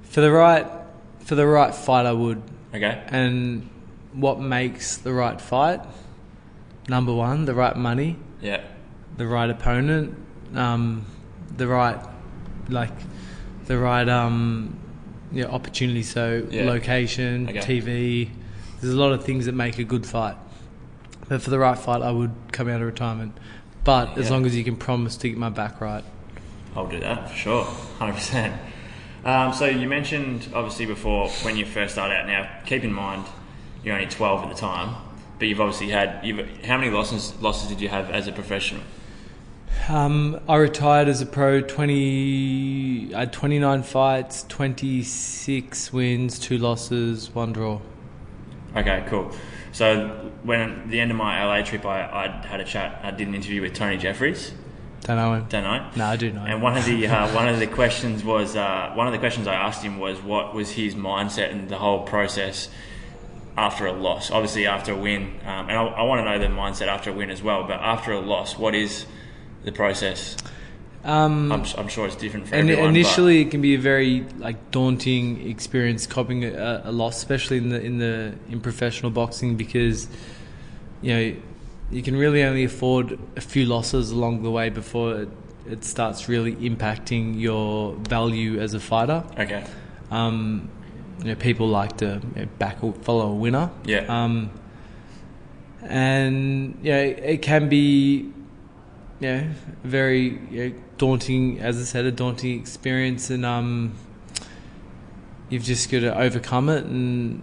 For 0.10 0.20
the 0.20 0.30
right, 0.30 0.68
for 1.24 1.36
the 1.36 1.48
right 1.48 1.74
fight, 1.74 2.06
I 2.06 2.12
would. 2.12 2.44
Okay. 2.76 3.02
And 3.08 3.70
what 4.12 4.42
makes 4.42 4.98
the 4.98 5.14
right 5.14 5.40
fight? 5.40 5.80
Number 6.88 7.14
one, 7.14 7.46
the 7.46 7.54
right 7.54 7.76
money, 7.76 8.18
Yeah. 8.42 8.62
the 9.18 9.28
right 9.28 9.50
opponent, 9.50 10.16
um, 10.56 11.06
the 11.56 11.68
right, 11.68 11.98
like, 12.70 12.92
the 13.68 13.78
right 13.78 14.08
um, 14.10 14.78
yeah, 15.32 15.46
opportunity. 15.46 16.04
So 16.04 16.46
Yeah. 16.50 16.66
location, 16.66 17.48
Okay. 17.50 17.60
TV. 17.60 18.30
There's 18.82 18.94
a 18.94 18.98
lot 18.98 19.12
of 19.14 19.24
things 19.24 19.46
that 19.46 19.54
make 19.54 19.78
a 19.78 19.84
good 19.84 20.06
fight. 20.06 20.36
But 21.30 21.42
for 21.42 21.50
the 21.52 21.60
right 21.60 21.78
fight, 21.78 22.02
I 22.02 22.12
would 22.12 22.32
come 22.52 22.68
out 22.68 22.82
of 22.82 22.88
retirement. 22.88 23.38
But 23.84 24.18
as 24.18 24.30
long 24.30 24.46
as 24.46 24.56
you 24.56 24.64
can 24.64 24.76
promise 24.76 25.16
to 25.18 25.30
get 25.30 25.38
my 25.38 25.50
back 25.50 25.80
right. 25.82 26.04
I'll 26.76 26.88
do 26.88 27.00
that 27.00 27.30
for 27.30 27.36
sure, 27.36 27.64
hundred 28.00 28.14
percent. 28.14 28.54
Um, 29.26 29.54
so 29.54 29.66
you 29.66 29.88
mentioned 29.88 30.48
obviously 30.54 30.86
before 30.86 31.30
when 31.44 31.56
you 31.58 31.66
first 31.66 31.94
started 31.94 32.16
out. 32.16 32.28
Now, 32.28 32.50
keep 32.66 32.84
in 32.84 32.92
mind 32.94 33.26
you're 33.84 33.94
only 33.96 34.08
12 34.08 34.44
at 34.44 34.50
the 34.50 34.56
time, 34.56 34.96
but 35.42 35.48
you've 35.48 35.60
obviously 35.60 35.90
had. 35.90 36.24
You've, 36.24 36.48
how 36.64 36.78
many 36.78 36.92
losses 36.92 37.34
losses 37.42 37.68
did 37.68 37.82
you 37.82 37.90
have 37.90 38.12
as 38.12 38.28
a 38.28 38.32
professional? 38.32 38.84
Um, 39.90 40.40
I 40.48 40.58
retired 40.58 41.08
as 41.08 41.20
a 41.20 41.26
pro. 41.26 41.62
Twenty, 41.62 43.12
I 43.16 43.22
had 43.22 43.34
twenty 43.34 43.58
nine 43.58 43.82
fights, 43.82 44.44
twenty 44.44 45.02
six 45.02 45.92
wins, 45.92 46.38
two 46.38 46.60
losses, 46.60 47.34
one 47.34 47.54
draw. 47.54 47.82
Okay, 48.76 49.04
cool. 49.08 49.32
So 49.72 50.32
when 50.44 50.60
at 50.60 50.90
the 50.92 51.00
end 51.00 51.10
of 51.10 51.18
my 51.18 51.44
LA 51.44 51.64
trip, 51.64 51.88
I, 51.88 52.04
I 52.04 52.46
had 52.46 52.60
a 52.60 52.64
chat. 52.64 53.00
I 53.04 53.10
did 53.10 53.28
an 53.28 53.34
interview 53.34 53.64
with 53.64 53.74
Tony 53.74 53.98
Jeffries. 53.98 54.54
Don't 55.02 55.18
know 55.18 55.34
him. 55.34 55.48
Don't 55.50 55.64
know. 55.64 55.90
No, 55.96 56.06
I 56.06 56.18
do 56.18 56.32
know. 56.32 56.44
And 56.44 56.62
one 56.62 56.78
of 56.78 56.86
the 56.86 57.08
uh, 57.16 57.34
one 57.34 57.48
of 57.48 57.58
the 57.58 57.66
questions 57.66 58.24
was 58.24 58.56
uh, 58.56 58.92
one 58.94 59.08
of 59.08 59.14
the 59.14 59.20
questions 59.20 59.48
I 59.48 59.56
asked 59.56 59.82
him 59.82 59.98
was 59.98 60.22
what 60.22 60.54
was 60.54 60.70
his 60.70 60.94
mindset 60.94 61.52
and 61.52 61.68
the 61.68 61.80
whole 61.80 62.04
process 62.04 62.70
after 63.58 63.86
a 63.86 63.92
loss. 63.94 64.32
Obviously, 64.32 64.66
after 64.68 64.94
a 64.94 64.98
win, 64.98 65.24
um, 65.46 65.70
and 65.70 65.72
I, 65.78 65.84
I 65.84 66.02
want 66.04 66.20
to 66.20 66.26
know 66.26 66.40
the 66.40 66.48
mindset 66.54 66.88
after 66.88 67.10
a 67.10 67.14
win 67.14 67.30
as 67.30 67.42
well. 67.44 67.64
But 67.64 67.80
after 67.82 68.12
a 68.14 68.20
loss, 68.20 68.58
what 68.58 68.74
is 68.76 69.06
the 69.64 69.72
process? 69.72 70.36
Um, 71.04 71.52
I'm, 71.52 71.66
I'm 71.78 71.88
sure 71.88 72.06
it's 72.06 72.16
different 72.16 72.48
for 72.48 72.56
and 72.56 72.70
everyone. 72.70 72.94
but- 72.94 73.00
initially, 73.00 73.42
it 73.42 73.52
can 73.52 73.62
be 73.62 73.74
a 73.76 73.80
very 73.80 74.22
like 74.38 74.70
daunting 74.72 75.50
experience 75.50 76.06
coping 76.06 76.44
a, 76.46 76.82
a 76.86 76.92
loss, 76.92 77.18
especially 77.18 77.58
in 77.58 77.70
the 77.70 77.82
in 77.82 77.98
the 77.98 78.34
in 78.50 78.62
professional 78.62 79.12
boxing, 79.12 79.58
because 79.58 80.08
you 81.02 81.14
know 81.14 81.36
you 81.90 82.02
can 82.04 82.16
really 82.16 82.44
only 82.44 82.64
afford 82.64 83.20
a 83.36 83.42
few 83.42 83.66
losses 83.66 84.12
along 84.12 84.44
the 84.44 84.52
way 84.52 84.70
before 84.70 85.22
it, 85.24 85.30
it 85.70 85.84
starts 85.84 86.30
really 86.30 86.56
impacting 86.56 87.40
your 87.40 87.96
value 87.96 88.60
as 88.62 88.74
a 88.74 88.80
fighter. 88.80 89.24
okay, 89.38 89.66
Um, 90.10 90.70
you 91.22 91.28
know, 91.30 91.36
people 91.36 91.68
like 91.68 91.98
to 91.98 92.22
you 92.36 92.42
know, 92.42 92.48
back 92.60 92.84
or 92.84 92.94
follow 92.94 93.32
a 93.32 93.36
winner. 93.36 93.70
Yeah. 93.86 94.06
Um, 94.08 94.52
and 95.84 96.78
you 96.84 96.92
know, 96.92 97.00
it 97.00 97.42
can 97.42 97.70
be, 97.70 98.32
you 99.20 99.28
know, 99.28 99.48
very 99.84 100.40
you 100.52 100.70
know, 100.70 100.76
daunting. 100.98 101.60
As 101.60 101.80
I 101.80 101.84
said, 101.84 102.06
a 102.06 102.12
daunting 102.12 102.60
experience, 102.60 103.30
and 103.30 103.46
um, 103.46 103.94
you've 105.50 105.64
just 105.64 105.92
got 105.92 106.02
to 106.02 106.18
overcome 106.20 106.70
it 106.70 106.86
and 106.86 107.42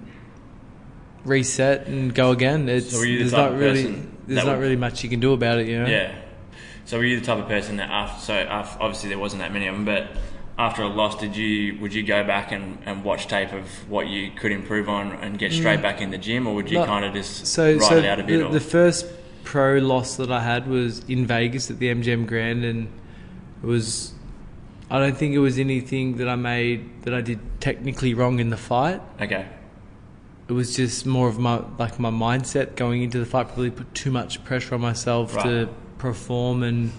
reset 1.25 1.87
and 1.89 2.15
go 2.15 2.31
again. 2.31 2.69
It's 2.69 2.93
So 2.93 3.01
the 3.01 3.19
there's 3.19 3.33
not 3.33 3.57
really 3.57 3.83
there's 4.27 4.45
not 4.45 4.57
would- 4.57 4.63
really 4.63 4.77
much 4.77 5.03
you 5.03 5.11
can 5.11 5.21
do 5.21 5.33
about 5.33 5.59
it. 5.59 5.67
You 5.69 5.81
know. 5.83 5.89
yeah. 5.89 6.15
So 6.85 6.97
were 6.97 7.05
you 7.05 7.21
the 7.21 7.27
type 7.27 7.39
of 7.39 7.49
person 7.49 7.77
that 7.77 7.91
after 7.91 8.25
so 8.25 8.33
after, 8.35 8.83
obviously 8.83 9.11
there 9.11 9.19
wasn't 9.19 9.43
that 9.43 9.53
many 9.53 9.67
of 9.67 9.75
them, 9.75 9.85
but 9.85 10.09
after 10.59 10.83
a 10.83 10.89
loss, 10.89 11.17
did 11.19 11.37
you 11.37 11.79
would 11.81 11.95
you 11.95 12.03
go 12.03 12.25
back 12.25 12.51
and, 12.53 12.79
and 12.85 13.05
watch 13.05 13.29
tape 13.29 13.53
of 13.53 13.65
what 13.89 14.09
you 14.09 14.31
could 14.33 14.51
improve 14.51 14.89
on 14.89 15.13
and 15.13 15.39
get 15.39 15.53
straight 15.53 15.81
back 15.81 16.01
in 16.01 16.11
the 16.11 16.19
gym, 16.19 16.47
or 16.47 16.55
would 16.57 16.69
you 16.71 16.79
Mm. 16.79 16.83
No. 16.83 16.87
kind 16.87 17.05
of 17.05 17.15
just 17.15 17.47
So, 17.47 17.75
ride 17.75 17.83
so 17.83 17.97
it 17.99 18.05
out 18.05 18.19
a 18.21 18.25
bit? 18.25 18.43
the, 18.43 18.49
the 18.49 18.61
first 18.61 19.07
pro 19.45 19.79
loss 19.79 20.17
that 20.17 20.31
I 20.33 20.43
had 20.43 20.67
was 20.67 21.01
in 21.09 21.27
Vegas 21.27 21.71
at 21.71 21.79
the 21.79 21.87
MGM 21.89 22.27
Grand, 22.27 22.65
and 22.65 22.89
it 23.63 23.67
was. 23.67 24.13
I 24.91 24.99
don't 24.99 25.17
think 25.17 25.35
it 25.35 25.39
was 25.39 25.59
anything 25.59 26.17
that 26.17 26.29
I 26.31 26.35
made 26.37 27.03
that 27.03 27.13
I 27.13 27.21
did 27.21 27.39
technically 27.61 28.15
wrong 28.15 28.41
in 28.41 28.49
the 28.49 28.57
fight. 28.57 29.03
okay, 29.21 29.47
It 30.49 30.53
was 30.55 30.75
just 30.75 31.05
more 31.07 31.29
of 31.29 31.39
my 31.39 31.63
like 31.79 32.01
my 32.01 32.11
mindset 32.11 32.75
going 32.75 33.03
into 33.03 33.19
the 33.19 33.27
fight. 33.27 33.47
Probably 33.49 33.71
put 33.71 33.95
too 33.95 34.11
much 34.11 34.43
pressure 34.45 34.75
on 34.75 34.81
myself 34.81 35.37
Right. 35.37 35.45
to 35.45 35.69
perform, 35.99 36.63
and 36.63 36.91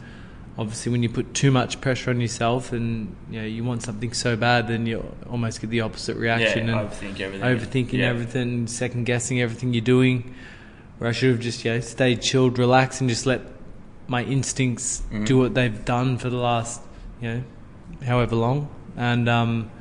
obviously 0.59 0.91
when 0.91 1.01
you 1.01 1.07
put 1.09 1.33
too 1.33 1.51
much 1.51 1.79
pressure 1.79 2.09
on 2.11 2.19
yourself, 2.19 2.73
and 2.73 3.15
you 3.31 3.39
know 3.39 3.47
you 3.47 3.63
want 3.63 3.81
something 3.81 4.11
so 4.13 4.35
bad, 4.35 4.67
then 4.67 4.85
you 4.85 5.03
almost 5.29 5.61
get 5.61 5.69
the 5.69 5.81
opposite 5.81 6.17
yeah, 6.17 6.21
reaction. 6.21 6.69
and 6.69 6.89
overthink 6.89 7.19
everything, 7.21 7.41
overthinking 7.87 7.93
yeah. 7.93 8.09
everything, 8.09 8.67
second 8.67 9.05
guessing 9.05 9.41
everything 9.41 9.73
you're 9.73 9.81
doing. 9.81 10.35
Where 10.97 11.09
I 11.09 11.13
should 11.13 11.31
have 11.31 11.39
just 11.39 11.63
you 11.63 11.71
know, 11.71 11.79
stayed 11.79 12.21
chilled, 12.21 12.59
relaxed, 12.59 12.99
and 12.99 13.09
just 13.09 13.25
let 13.25 13.41
my 14.09 14.23
instincts 14.23 15.01
Mhm. 15.11 15.25
do 15.25 15.37
what 15.37 15.53
they've 15.53 15.85
done 15.85 16.17
for 16.17 16.29
the 16.29 16.37
last 16.37 16.81
you 17.21 17.29
know 17.29 17.43
however 18.05 18.35
long. 18.35 18.67
And 18.97 19.29
um, 19.29 19.71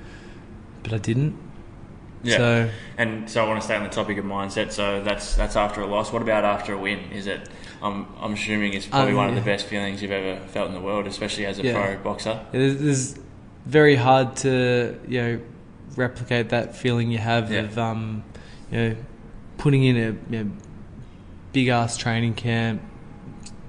but 0.84 0.92
I 0.92 0.98
didn't. 0.98 1.34
Yeah. 2.22 2.36
So 2.36 2.70
And 2.96 3.30
so 3.30 3.44
I 3.44 3.48
want 3.48 3.60
to 3.60 3.64
stay 3.64 3.76
on 3.76 3.84
the 3.84 3.90
topic 3.90 4.18
of 4.18 4.24
mindset. 4.24 4.72
So 4.72 5.02
that's 5.02 5.34
that's 5.36 5.56
after 5.56 5.80
a 5.82 5.86
loss. 5.86 6.12
What 6.12 6.22
about 6.22 6.44
after 6.44 6.72
a 6.74 6.78
win? 6.78 6.98
Is 7.12 7.26
it? 7.26 7.48
I'm 7.82 8.06
I'm 8.20 8.32
assuming 8.32 8.72
it's 8.74 8.86
probably 8.86 9.12
Um, 9.12 9.18
one 9.18 9.28
of 9.28 9.34
the 9.36 9.40
best 9.40 9.66
feelings 9.66 10.02
you've 10.02 10.10
ever 10.10 10.40
felt 10.48 10.68
in 10.68 10.74
the 10.74 10.80
world, 10.80 11.06
especially 11.06 11.46
as 11.46 11.58
a 11.58 11.62
Yeah. 11.62 11.74
pro 11.74 11.96
boxer. 12.02 12.40
it 12.52 12.60
is 12.60 13.18
very 13.66 13.94
hard 13.96 14.34
to 14.36 14.98
you 15.06 15.22
know 15.22 15.40
replicate 15.96 16.48
that 16.50 16.74
feeling 16.76 17.10
you 17.10 17.18
have 17.18 17.52
Yeah. 17.52 17.60
of 17.60 17.78
um, 17.78 18.24
you 18.72 18.78
know 18.78 18.96
putting 19.58 19.84
in 19.84 19.96
a 19.96 20.16
you 20.34 20.44
know, 20.44 20.50
big 21.52 21.68
ass 21.68 21.96
training 21.96 22.34
camp, 22.34 22.82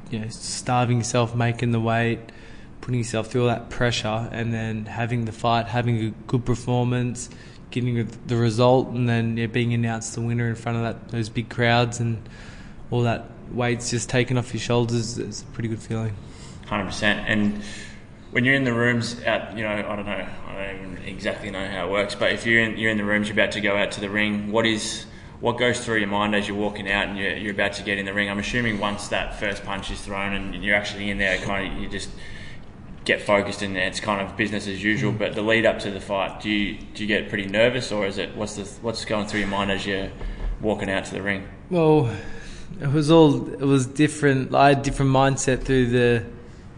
you 0.09 0.19
know 0.19 0.27
starving 0.29 0.97
yourself, 0.97 1.35
making 1.35 1.71
the 1.71 1.79
weight, 1.79 2.19
putting 2.81 2.99
yourself 2.99 3.27
through 3.27 3.43
all 3.43 3.47
that 3.47 3.69
pressure, 3.69 4.27
and 4.31 4.51
then 4.53 4.85
having 4.85 5.25
the 5.25 5.31
fight, 5.31 5.67
having 5.67 5.97
a 6.03 6.09
good 6.27 6.45
performance, 6.45 7.29
getting 7.71 8.07
the 8.27 8.35
result, 8.35 8.89
and 8.89 9.07
then 9.07 9.37
yeah, 9.37 9.47
being 9.47 9.73
announced 9.73 10.15
the 10.15 10.21
winner 10.21 10.47
in 10.47 10.55
front 10.55 10.77
of 10.77 10.83
that 10.83 11.09
those 11.09 11.29
big 11.29 11.49
crowds 11.49 11.99
and 11.99 12.27
all 12.91 13.03
that 13.03 13.25
weight's 13.51 13.89
just 13.89 14.09
taken 14.09 14.37
off 14.37 14.53
your 14.53 14.61
shoulders. 14.61 15.17
It's 15.17 15.41
a 15.41 15.45
pretty 15.45 15.69
good 15.69 15.79
feeling. 15.79 16.15
Hundred 16.67 16.85
percent. 16.85 17.27
And 17.27 17.61
when 18.31 18.45
you're 18.45 18.55
in 18.55 18.63
the 18.63 18.73
rooms, 18.73 19.19
at 19.21 19.55
you 19.57 19.63
know, 19.63 19.69
I 19.69 19.95
don't 19.95 20.05
know, 20.05 20.27
I 20.47 20.53
don't 20.53 20.75
even 20.75 20.97
exactly 21.05 21.51
know 21.51 21.67
how 21.67 21.87
it 21.87 21.91
works. 21.91 22.15
But 22.15 22.31
if 22.31 22.45
you're 22.45 22.61
in 22.61 22.77
you're 22.77 22.91
in 22.91 22.97
the 22.97 23.05
rooms, 23.05 23.27
you're 23.27 23.35
about 23.35 23.51
to 23.53 23.61
go 23.61 23.75
out 23.75 23.91
to 23.93 24.01
the 24.01 24.09
ring. 24.09 24.51
What 24.51 24.65
is 24.65 25.05
what 25.39 25.57
goes 25.57 25.83
through 25.83 25.97
your 25.97 26.09
mind 26.09 26.35
as 26.35 26.47
you're 26.47 26.57
walking 26.57 26.91
out 26.91 27.07
and 27.07 27.17
you're, 27.17 27.37
you're 27.37 27.53
about 27.53 27.73
to 27.73 27.83
get 27.83 27.97
in 27.97 28.05
the 28.05 28.13
ring? 28.13 28.29
I'm 28.29 28.39
assuming 28.39 28.79
once 28.79 29.07
that 29.07 29.39
first 29.39 29.63
punch 29.63 29.89
is 29.89 30.01
thrown 30.01 30.33
and 30.33 30.63
you're 30.63 30.75
actually 30.75 31.09
in 31.09 31.17
there, 31.17 31.37
kind 31.37 31.71
of 31.71 31.81
you 31.81 31.87
just 31.87 32.09
get 33.09 33.21
focused 33.21 33.63
and 33.63 33.75
it's 33.75 33.99
kind 33.99 34.21
of 34.21 34.37
business 34.37 34.67
as 34.67 34.83
usual. 34.83 35.11
But 35.11 35.33
the 35.33 35.41
lead 35.41 35.65
up 35.65 35.79
to 35.79 35.91
the 35.91 35.99
fight, 35.99 36.41
do 36.41 36.49
you 36.49 36.77
do 36.93 37.03
you 37.03 37.07
get 37.07 37.27
pretty 37.27 37.47
nervous 37.47 37.91
or 37.91 38.05
is 38.05 38.19
it 38.19 38.35
what's 38.35 38.55
the 38.55 38.65
what's 38.83 39.03
going 39.03 39.25
through 39.25 39.41
your 39.41 39.49
mind 39.49 39.71
as 39.71 39.85
you're 39.85 40.11
walking 40.61 40.89
out 40.91 41.05
to 41.05 41.15
the 41.15 41.21
ring? 41.21 41.47
Well, 41.71 42.15
it 42.79 42.91
was 42.91 43.09
all 43.09 43.51
it 43.51 43.65
was 43.65 43.87
different. 43.87 44.53
I 44.53 44.69
had 44.69 44.79
a 44.79 44.81
different 44.83 45.11
mindset 45.11 45.63
through 45.63 45.87
the 45.87 46.25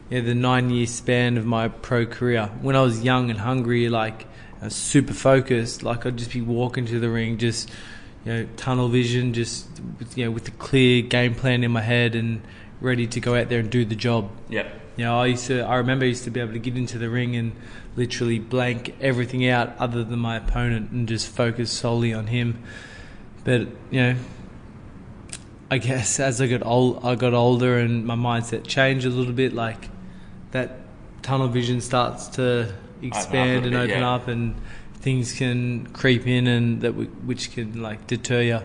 yeah, 0.09 0.21
the 0.21 0.33
nine 0.33 0.69
year 0.69 0.87
span 0.87 1.37
of 1.37 1.45
my 1.45 1.67
pro 1.67 2.05
career. 2.05 2.49
When 2.61 2.77
I 2.77 2.81
was 2.81 3.03
young 3.03 3.29
and 3.29 3.39
hungry, 3.39 3.89
like 3.89 4.25
I 4.61 4.65
was 4.65 4.75
super 4.75 5.13
focused, 5.13 5.83
like 5.83 6.05
I'd 6.05 6.17
just 6.17 6.31
be 6.31 6.41
walking 6.41 6.85
to 6.87 6.99
the 6.99 7.09
ring, 7.09 7.39
just 7.39 7.69
you 8.23 8.31
know, 8.33 8.47
tunnel 8.55 8.87
vision, 8.87 9.33
just 9.33 9.67
with, 9.99 10.17
you 10.17 10.25
know, 10.25 10.31
with 10.31 10.47
a 10.47 10.51
clear 10.51 11.01
game 11.01 11.35
plan 11.35 11.63
in 11.63 11.71
my 11.71 11.81
head 11.81 12.15
and 12.15 12.41
ready 12.79 13.05
to 13.07 13.19
go 13.19 13.35
out 13.35 13.49
there 13.49 13.59
and 13.59 13.69
do 13.69 13.83
the 13.83 13.95
job. 13.95 14.29
Yep. 14.49 14.80
You 15.01 15.07
know, 15.07 15.19
I 15.19 15.25
used 15.25 15.47
to. 15.47 15.61
I 15.61 15.77
remember 15.77 16.05
I 16.05 16.09
used 16.09 16.25
to 16.25 16.29
be 16.29 16.39
able 16.39 16.53
to 16.53 16.59
get 16.59 16.77
into 16.77 16.99
the 16.99 17.09
ring 17.09 17.35
and 17.35 17.53
literally 17.95 18.37
blank 18.37 18.93
everything 19.01 19.47
out 19.47 19.75
other 19.79 20.03
than 20.03 20.19
my 20.19 20.35
opponent 20.35 20.91
and 20.91 21.07
just 21.07 21.27
focus 21.27 21.71
solely 21.71 22.13
on 22.13 22.27
him. 22.27 22.61
But 23.43 23.61
you 23.89 23.99
know, 23.99 24.15
I 25.71 25.79
guess 25.79 26.19
as 26.19 26.39
I 26.39 26.45
got 26.45 26.63
old, 26.63 27.03
I 27.03 27.15
got 27.15 27.33
older 27.33 27.79
and 27.79 28.05
my 28.05 28.13
mindset 28.13 28.67
changed 28.67 29.07
a 29.07 29.09
little 29.09 29.33
bit. 29.33 29.53
Like 29.53 29.89
that 30.51 30.77
tunnel 31.23 31.47
vision 31.47 31.81
starts 31.81 32.27
to 32.37 32.71
expand 33.01 33.65
and 33.65 33.71
bit, 33.71 33.89
open 33.89 34.01
yeah. 34.01 34.13
up, 34.13 34.27
and 34.27 34.55
things 34.99 35.33
can 35.33 35.87
creep 35.93 36.27
in, 36.27 36.45
and 36.45 36.81
that 36.81 36.91
w- 36.91 37.09
which 37.25 37.53
can 37.53 37.81
like 37.81 38.05
deter 38.05 38.41
you. 38.41 38.59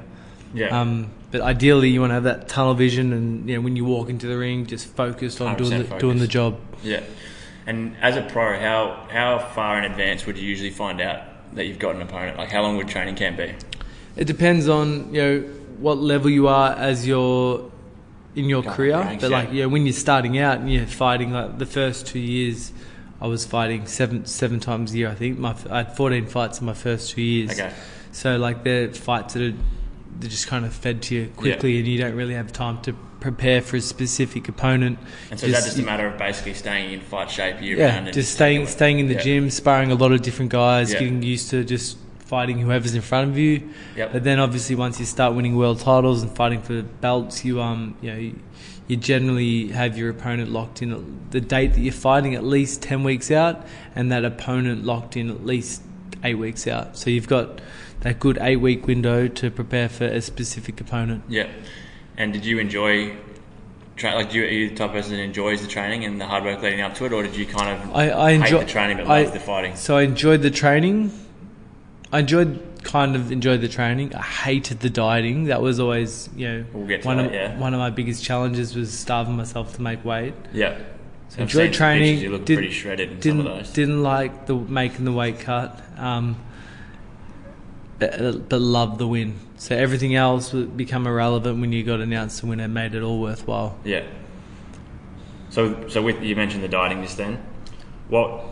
Yeah. 0.52 0.78
Um, 0.78 1.12
but 1.30 1.40
ideally, 1.40 1.90
you 1.90 2.00
want 2.00 2.10
to 2.10 2.14
have 2.14 2.24
that 2.24 2.48
tunnel 2.48 2.74
vision, 2.74 3.12
and 3.12 3.48
you 3.48 3.56
know, 3.56 3.60
when 3.60 3.76
you 3.76 3.84
walk 3.84 4.08
into 4.08 4.26
the 4.26 4.38
ring, 4.38 4.66
just 4.66 4.86
focused 4.86 5.40
on 5.40 5.56
doing 5.56 5.70
the, 5.70 5.84
100% 5.84 5.98
doing 5.98 6.18
the 6.18 6.28
job. 6.28 6.58
Yeah. 6.82 7.02
And 7.66 7.96
as 8.00 8.16
a 8.16 8.22
pro, 8.22 8.58
how 8.58 9.06
how 9.10 9.38
far 9.38 9.78
in 9.78 9.90
advance 9.90 10.24
would 10.24 10.38
you 10.38 10.48
usually 10.48 10.70
find 10.70 11.00
out 11.00 11.22
that 11.54 11.66
you've 11.66 11.80
got 11.80 11.96
an 11.96 12.02
opponent? 12.02 12.38
Like 12.38 12.50
how 12.50 12.62
long 12.62 12.76
would 12.76 12.88
training 12.88 13.16
camp 13.16 13.38
be? 13.38 13.54
It 14.16 14.26
depends 14.26 14.68
on 14.68 15.12
you 15.12 15.22
know 15.22 15.40
what 15.78 15.98
level 15.98 16.30
you 16.30 16.46
are 16.46 16.72
as 16.72 17.06
your 17.06 17.72
in 18.36 18.44
your 18.44 18.62
career. 18.62 18.98
ranks, 18.98 19.22
but 19.22 19.32
like 19.32 19.48
yeah. 19.52 19.66
when 19.66 19.84
you're 19.84 19.92
starting 19.92 20.38
out 20.38 20.58
and 20.58 20.72
you're 20.72 20.86
fighting 20.86 21.32
like 21.32 21.58
the 21.58 21.66
first 21.66 22.06
two 22.06 22.20
years, 22.20 22.72
I 23.20 23.26
was 23.26 23.44
fighting 23.44 23.86
seven 23.86 24.26
seven 24.26 24.60
times 24.60 24.94
a 24.94 24.98
year. 24.98 25.08
I 25.08 25.14
think 25.14 25.38
my 25.38 25.56
I 25.68 25.78
had 25.78 25.96
14 25.96 26.26
fights 26.26 26.60
in 26.60 26.66
my 26.66 26.74
first 26.74 27.10
two 27.10 27.22
years. 27.22 27.50
Okay. 27.50 27.72
So 28.12 28.36
like 28.36 28.62
they're 28.62 28.92
fights 28.92 29.34
that 29.34 29.42
are 29.42 29.54
they're 30.18 30.30
just 30.30 30.46
kind 30.46 30.64
of 30.64 30.72
fed 30.72 31.02
to 31.02 31.14
you 31.14 31.32
quickly, 31.36 31.78
and 31.78 31.86
you 31.86 31.98
don't 31.98 32.14
really 32.14 32.34
have 32.34 32.52
time 32.52 32.80
to 32.82 32.92
prepare 33.20 33.60
for 33.60 33.76
a 33.76 33.80
specific 33.80 34.48
opponent. 34.48 34.98
And 35.30 35.40
so 35.40 35.46
is 35.46 35.52
that 35.52 35.64
just 35.64 35.78
a 35.78 35.82
matter 35.82 36.06
of 36.06 36.18
basically 36.18 36.54
staying 36.54 36.92
in 36.92 37.00
fight 37.00 37.30
shape 37.30 37.60
year 37.60 37.78
yeah, 37.78 37.94
round? 37.94 38.06
and 38.08 38.14
just 38.14 38.32
staying 38.34 38.66
staying 38.66 38.98
in 38.98 39.08
the 39.08 39.14
yeah. 39.14 39.20
gym, 39.20 39.50
sparring 39.50 39.90
a 39.90 39.94
lot 39.94 40.12
of 40.12 40.22
different 40.22 40.50
guys, 40.50 40.92
Yeah. 40.92 41.00
getting 41.00 41.22
used 41.22 41.50
to 41.50 41.64
just 41.64 41.98
fighting 42.18 42.58
whoever's 42.58 42.94
in 42.94 43.02
front 43.02 43.30
of 43.30 43.38
you. 43.38 43.68
Yep. 43.96 44.12
But 44.12 44.24
then 44.24 44.40
obviously 44.40 44.74
once 44.74 44.98
you 44.98 45.06
start 45.06 45.34
winning 45.34 45.56
world 45.56 45.80
titles 45.80 46.22
and 46.22 46.30
fighting 46.34 46.60
for 46.60 46.82
belts, 46.82 47.44
you 47.44 47.60
um 47.60 47.96
you 48.00 48.10
know 48.10 48.18
you, 48.18 48.38
you 48.88 48.96
generally 48.96 49.68
have 49.68 49.96
your 49.96 50.10
opponent 50.10 50.50
locked 50.50 50.82
in 50.82 50.92
at 50.92 51.30
the 51.30 51.40
date 51.40 51.72
that 51.74 51.80
you're 51.80 51.92
fighting 51.92 52.34
at 52.34 52.44
least 52.44 52.82
ten 52.82 53.02
weeks 53.04 53.30
out, 53.30 53.66
and 53.94 54.12
that 54.12 54.24
opponent 54.24 54.84
locked 54.84 55.16
in 55.16 55.30
at 55.30 55.44
least 55.44 55.82
eight 56.24 56.34
weeks 56.34 56.66
out. 56.66 56.96
So 56.96 57.10
you've 57.10 57.28
got 57.28 57.60
that 58.06 58.20
good 58.20 58.38
eight 58.40 58.56
week 58.56 58.86
window 58.86 59.28
to 59.28 59.50
prepare 59.50 59.88
for 59.88 60.04
a 60.04 60.20
specific 60.20 60.80
opponent. 60.80 61.24
Yeah. 61.28 61.48
And 62.16 62.32
did 62.32 62.44
you 62.46 62.58
enjoy? 62.58 63.16
Tra- 63.96 64.14
like, 64.14 64.30
do 64.30 64.38
you, 64.38 64.44
are 64.44 64.48
you 64.48 64.68
the 64.70 64.74
type 64.76 64.90
of 64.90 64.94
person 64.96 65.12
that 65.16 65.22
enjoys 65.22 65.62
the 65.62 65.68
training 65.68 66.04
and 66.04 66.20
the 66.20 66.26
hard 66.26 66.44
work 66.44 66.60
leading 66.62 66.82
up 66.82 66.94
to 66.96 67.06
it, 67.06 67.12
or 67.12 67.22
did 67.22 67.34
you 67.34 67.46
kind 67.46 67.80
of 67.82 67.94
I, 67.94 68.10
I 68.10 68.30
enjoy 68.32 68.58
hate 68.58 68.66
the 68.66 68.72
training 68.72 68.96
but 68.98 69.06
I- 69.06 69.22
love 69.24 69.32
the 69.32 69.40
fighting? 69.40 69.74
So 69.76 69.96
I 69.96 70.02
enjoyed 70.02 70.42
the 70.42 70.50
training. 70.50 71.10
I 72.12 72.20
enjoyed 72.20 72.62
kind 72.84 73.16
of 73.16 73.32
enjoyed 73.32 73.60
the 73.62 73.68
training. 73.68 74.14
I 74.14 74.22
hated 74.22 74.80
the 74.80 74.90
dieting. 74.90 75.44
That 75.44 75.60
was 75.60 75.80
always 75.80 76.28
you 76.36 76.46
know 76.48 76.64
We'll 76.72 76.98
one 77.02 77.16
that, 77.16 77.26
of 77.26 77.32
yeah. 77.32 77.58
one 77.58 77.74
of 77.74 77.80
my 77.80 77.90
biggest 77.90 78.22
challenges 78.22 78.76
was 78.76 78.96
starving 78.96 79.36
myself 79.36 79.74
to 79.76 79.82
make 79.82 80.04
weight. 80.04 80.34
Yeah. 80.52 80.78
So 81.30 81.42
enjoyed 81.42 81.72
training. 81.72 82.16
pictures, 82.16 82.22
You 82.22 82.30
look 82.30 82.44
did- 82.44 82.58
pretty 82.58 82.72
shredded 82.72 83.10
in 83.10 83.20
didn't 83.20 83.38
some 83.42 83.46
of 83.46 83.56
those. 83.58 83.72
didn't 83.72 84.02
like 84.02 84.46
the 84.46 84.54
making 84.54 85.04
the 85.06 85.12
weight 85.12 85.40
cut. 85.40 85.82
Um, 85.98 86.36
but, 87.98 88.48
but 88.48 88.60
loved 88.60 88.98
the 88.98 89.06
win. 89.08 89.38
So 89.56 89.74
everything 89.76 90.14
else 90.14 90.52
would 90.52 90.76
become 90.76 91.06
irrelevant 91.06 91.60
when 91.60 91.72
you 91.72 91.82
got 91.82 92.00
announced 92.00 92.40
the 92.40 92.46
winner. 92.46 92.68
Made 92.68 92.94
it 92.94 93.02
all 93.02 93.20
worthwhile. 93.20 93.78
Yeah. 93.84 94.04
So, 95.50 95.88
so 95.88 96.02
with 96.02 96.22
you 96.22 96.36
mentioned 96.36 96.62
the 96.62 96.68
dieting 96.68 97.02
just 97.02 97.16
then. 97.16 97.42
What 98.08 98.44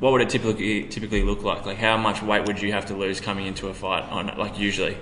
what 0.00 0.12
would 0.12 0.20
it 0.22 0.30
typically 0.30 0.84
typically 0.84 1.22
look 1.22 1.42
like? 1.42 1.66
Like 1.66 1.78
how 1.78 1.96
much 1.96 2.22
weight 2.22 2.46
would 2.46 2.60
you 2.60 2.72
have 2.72 2.86
to 2.86 2.94
lose 2.94 3.20
coming 3.20 3.46
into 3.46 3.68
a 3.68 3.74
fight 3.74 4.04
on 4.10 4.26
like 4.38 4.58
usually? 4.58 4.96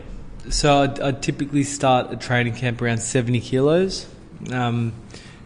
So 0.51 0.83
I'd, 0.83 1.01
I'd 1.01 1.23
typically 1.23 1.65
start 1.65 2.13
a 2.13 2.17
training 2.17 2.55
camp 2.55 2.81
around 2.81 2.99
seventy 2.99 3.41
kilos, 3.41 4.07
um, 4.53 4.93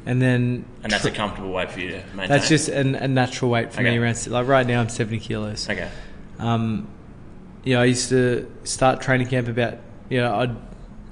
and 0.06 0.20
then 0.22 0.64
And 0.82 0.92
that's 0.92 1.04
a 1.04 1.10
comfortable 1.10 1.50
weight 1.52 1.70
for 1.70 1.80
you 1.80 1.90
to 1.90 1.96
maintain. 2.14 2.28
That's 2.28 2.48
just 2.48 2.68
an, 2.68 2.94
a 2.94 3.08
natural 3.08 3.50
weight 3.50 3.72
for 3.72 3.80
Okay. 3.80 3.90
me. 3.90 3.98
Around 3.98 4.26
like 4.28 4.46
right 4.46 4.66
now, 4.66 4.80
I'm 4.80 4.88
70 4.88 5.18
kilos. 5.20 5.68
okay. 5.68 5.90
Um, 6.38 6.86
yeah, 7.64 7.80
I 7.80 7.84
used 7.84 8.08
to 8.10 8.50
start 8.64 9.00
training 9.00 9.28
camp 9.28 9.48
about. 9.48 9.78
You 10.08 10.20
know, 10.20 10.34
I'd 10.34 10.56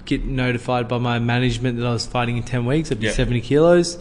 get 0.04 0.25
notified 0.25 0.88
by 0.88 0.99
my 0.99 1.19
management 1.19 1.78
that 1.78 1.87
I 1.87 1.92
was 1.92 2.07
fighting 2.07 2.37
in 2.37 2.42
10 2.42 2.66
weeks. 2.66 2.90
I'd 2.90 3.00
be 3.00 3.07
Yeah. 3.07 3.12
70 3.12 3.40
kilos. 3.40 3.99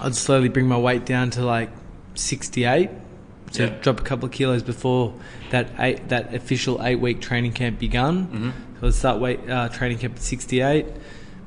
I'd 0.00 0.14
slowly 0.14 0.48
bring 0.48 0.66
my 0.66 0.78
weight 0.78 1.04
down 1.04 1.30
to 1.30 1.44
like 1.44 1.70
68. 2.14 2.90
So 3.50 3.64
Yeah. 3.64 3.74
drop 3.82 4.00
a 4.00 4.02
couple 4.02 4.26
of 4.26 4.32
kilos 4.32 4.62
before 4.62 5.12
that 5.50 5.68
eight, 5.78 6.08
that 6.08 6.34
official 6.34 6.80
eight 6.82 7.00
week 7.00 7.20
training 7.20 7.52
camp 7.52 7.78
begun. 7.78 8.26
Mm-hmm. 8.26 8.50
So 8.80 8.86
I'd 8.86 8.94
start 8.94 9.20
weight 9.20 9.40
uh, 9.48 9.68
training 9.68 9.98
camp 9.98 10.14
at 10.16 10.22
68. 10.22 10.86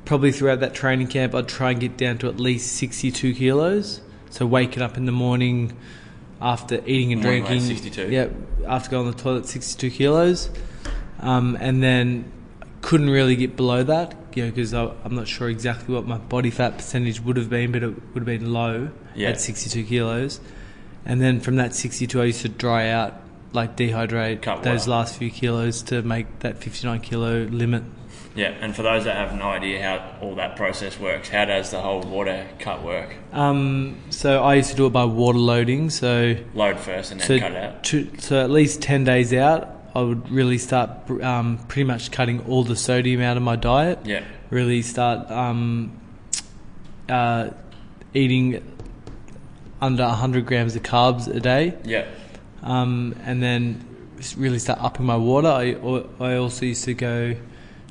Probably 0.04 0.30
throughout 0.30 0.60
that 0.60 0.72
training 0.74 1.08
camp, 1.08 1.34
I'd 1.34 1.48
try 1.48 1.72
and 1.72 1.80
get 1.80 1.96
down 1.96 2.18
to 2.18 2.28
at 2.28 2.38
least 2.38 2.72
62 2.76 3.34
kilos. 3.34 4.00
So 4.30 4.46
waking 4.46 4.82
up 4.82 4.96
in 4.96 5.06
the 5.06 5.12
morning 5.12 5.76
after 6.40 6.82
eating 6.86 7.12
and 7.12 7.22
drinking, 7.22 7.60
62. 7.60 8.08
yeah, 8.10 8.28
after 8.66 8.90
going 8.90 9.10
to 9.10 9.16
the 9.16 9.22
toilet, 9.22 9.46
62 9.46 9.90
kilos, 9.90 10.50
um, 11.20 11.56
and 11.60 11.82
then 11.82 12.30
couldn't 12.82 13.10
really 13.10 13.36
get 13.36 13.56
below 13.56 13.82
that, 13.82 14.14
you 14.34 14.44
know, 14.44 14.50
because 14.50 14.72
I'm 14.74 15.14
not 15.14 15.26
sure 15.26 15.48
exactly 15.48 15.94
what 15.94 16.06
my 16.06 16.18
body 16.18 16.50
fat 16.50 16.76
percentage 16.76 17.20
would 17.20 17.36
have 17.36 17.48
been, 17.50 17.72
but 17.72 17.82
it 17.82 17.88
would 18.14 18.20
have 18.20 18.24
been 18.26 18.52
low 18.52 18.90
Yeah. 19.14 19.30
at 19.30 19.40
62 19.40 19.84
kilos. 19.84 20.40
And 21.04 21.20
then 21.20 21.40
from 21.40 21.56
that 21.56 21.74
62, 21.74 22.20
I 22.20 22.24
used 22.26 22.42
to 22.42 22.48
dry 22.48 22.90
out, 22.90 23.14
like 23.52 23.76
dehydrate 23.76 24.42
Cut 24.42 24.62
those 24.62 24.80
water. 24.80 24.90
last 24.90 25.16
few 25.16 25.30
kilos 25.30 25.82
to 25.82 26.02
make 26.02 26.26
that 26.40 26.58
59 26.62 27.00
kilo 27.00 27.44
limit. 27.44 27.82
Yeah, 28.36 28.54
and 28.60 28.76
for 28.76 28.82
those 28.82 29.04
that 29.04 29.16
have 29.16 29.36
no 29.36 29.46
idea 29.46 29.82
how 29.82 30.18
all 30.20 30.34
that 30.34 30.56
process 30.56 31.00
works, 31.00 31.30
how 31.30 31.46
does 31.46 31.70
the 31.70 31.80
whole 31.80 32.02
water 32.02 32.46
cut 32.58 32.82
work? 32.82 33.16
Um, 33.32 33.98
so 34.10 34.42
I 34.42 34.56
used 34.56 34.70
to 34.70 34.76
do 34.76 34.86
it 34.86 34.90
by 34.90 35.06
water 35.06 35.38
loading. 35.38 35.88
So 35.88 36.36
Load 36.54 36.78
first 36.78 37.12
and 37.12 37.20
then 37.20 37.26
so, 37.26 37.38
cut 37.38 37.52
it 37.52 37.56
out. 37.56 37.84
to, 37.84 38.10
so 38.18 38.44
at 38.44 38.50
least 38.50 38.82
10 38.82 39.04
days 39.04 39.32
out, 39.32 39.74
I 39.94 40.02
would 40.02 40.30
really 40.30 40.58
start 40.58 41.10
um, 41.22 41.58
pretty 41.68 41.84
much 41.84 42.10
cutting 42.10 42.44
all 42.46 42.62
the 42.62 42.76
sodium 42.76 43.22
out 43.22 43.38
of 43.38 43.42
my 43.42 43.56
diet. 43.56 44.00
Yeah. 44.04 44.22
Really 44.50 44.82
start 44.82 45.30
um, 45.30 45.98
uh, 47.08 47.50
eating 48.12 48.62
under 49.80 50.04
100 50.04 50.44
grams 50.44 50.76
of 50.76 50.82
carbs 50.82 51.26
a 51.34 51.40
day. 51.40 51.74
Yeah. 51.84 52.06
Um, 52.62 53.16
and 53.24 53.42
then 53.42 53.82
really 54.36 54.58
start 54.58 54.82
upping 54.82 55.06
my 55.06 55.16
water. 55.16 55.48
I, 55.48 55.76
I 56.20 56.36
also 56.36 56.66
used 56.66 56.84
to 56.84 56.94
go 56.94 57.36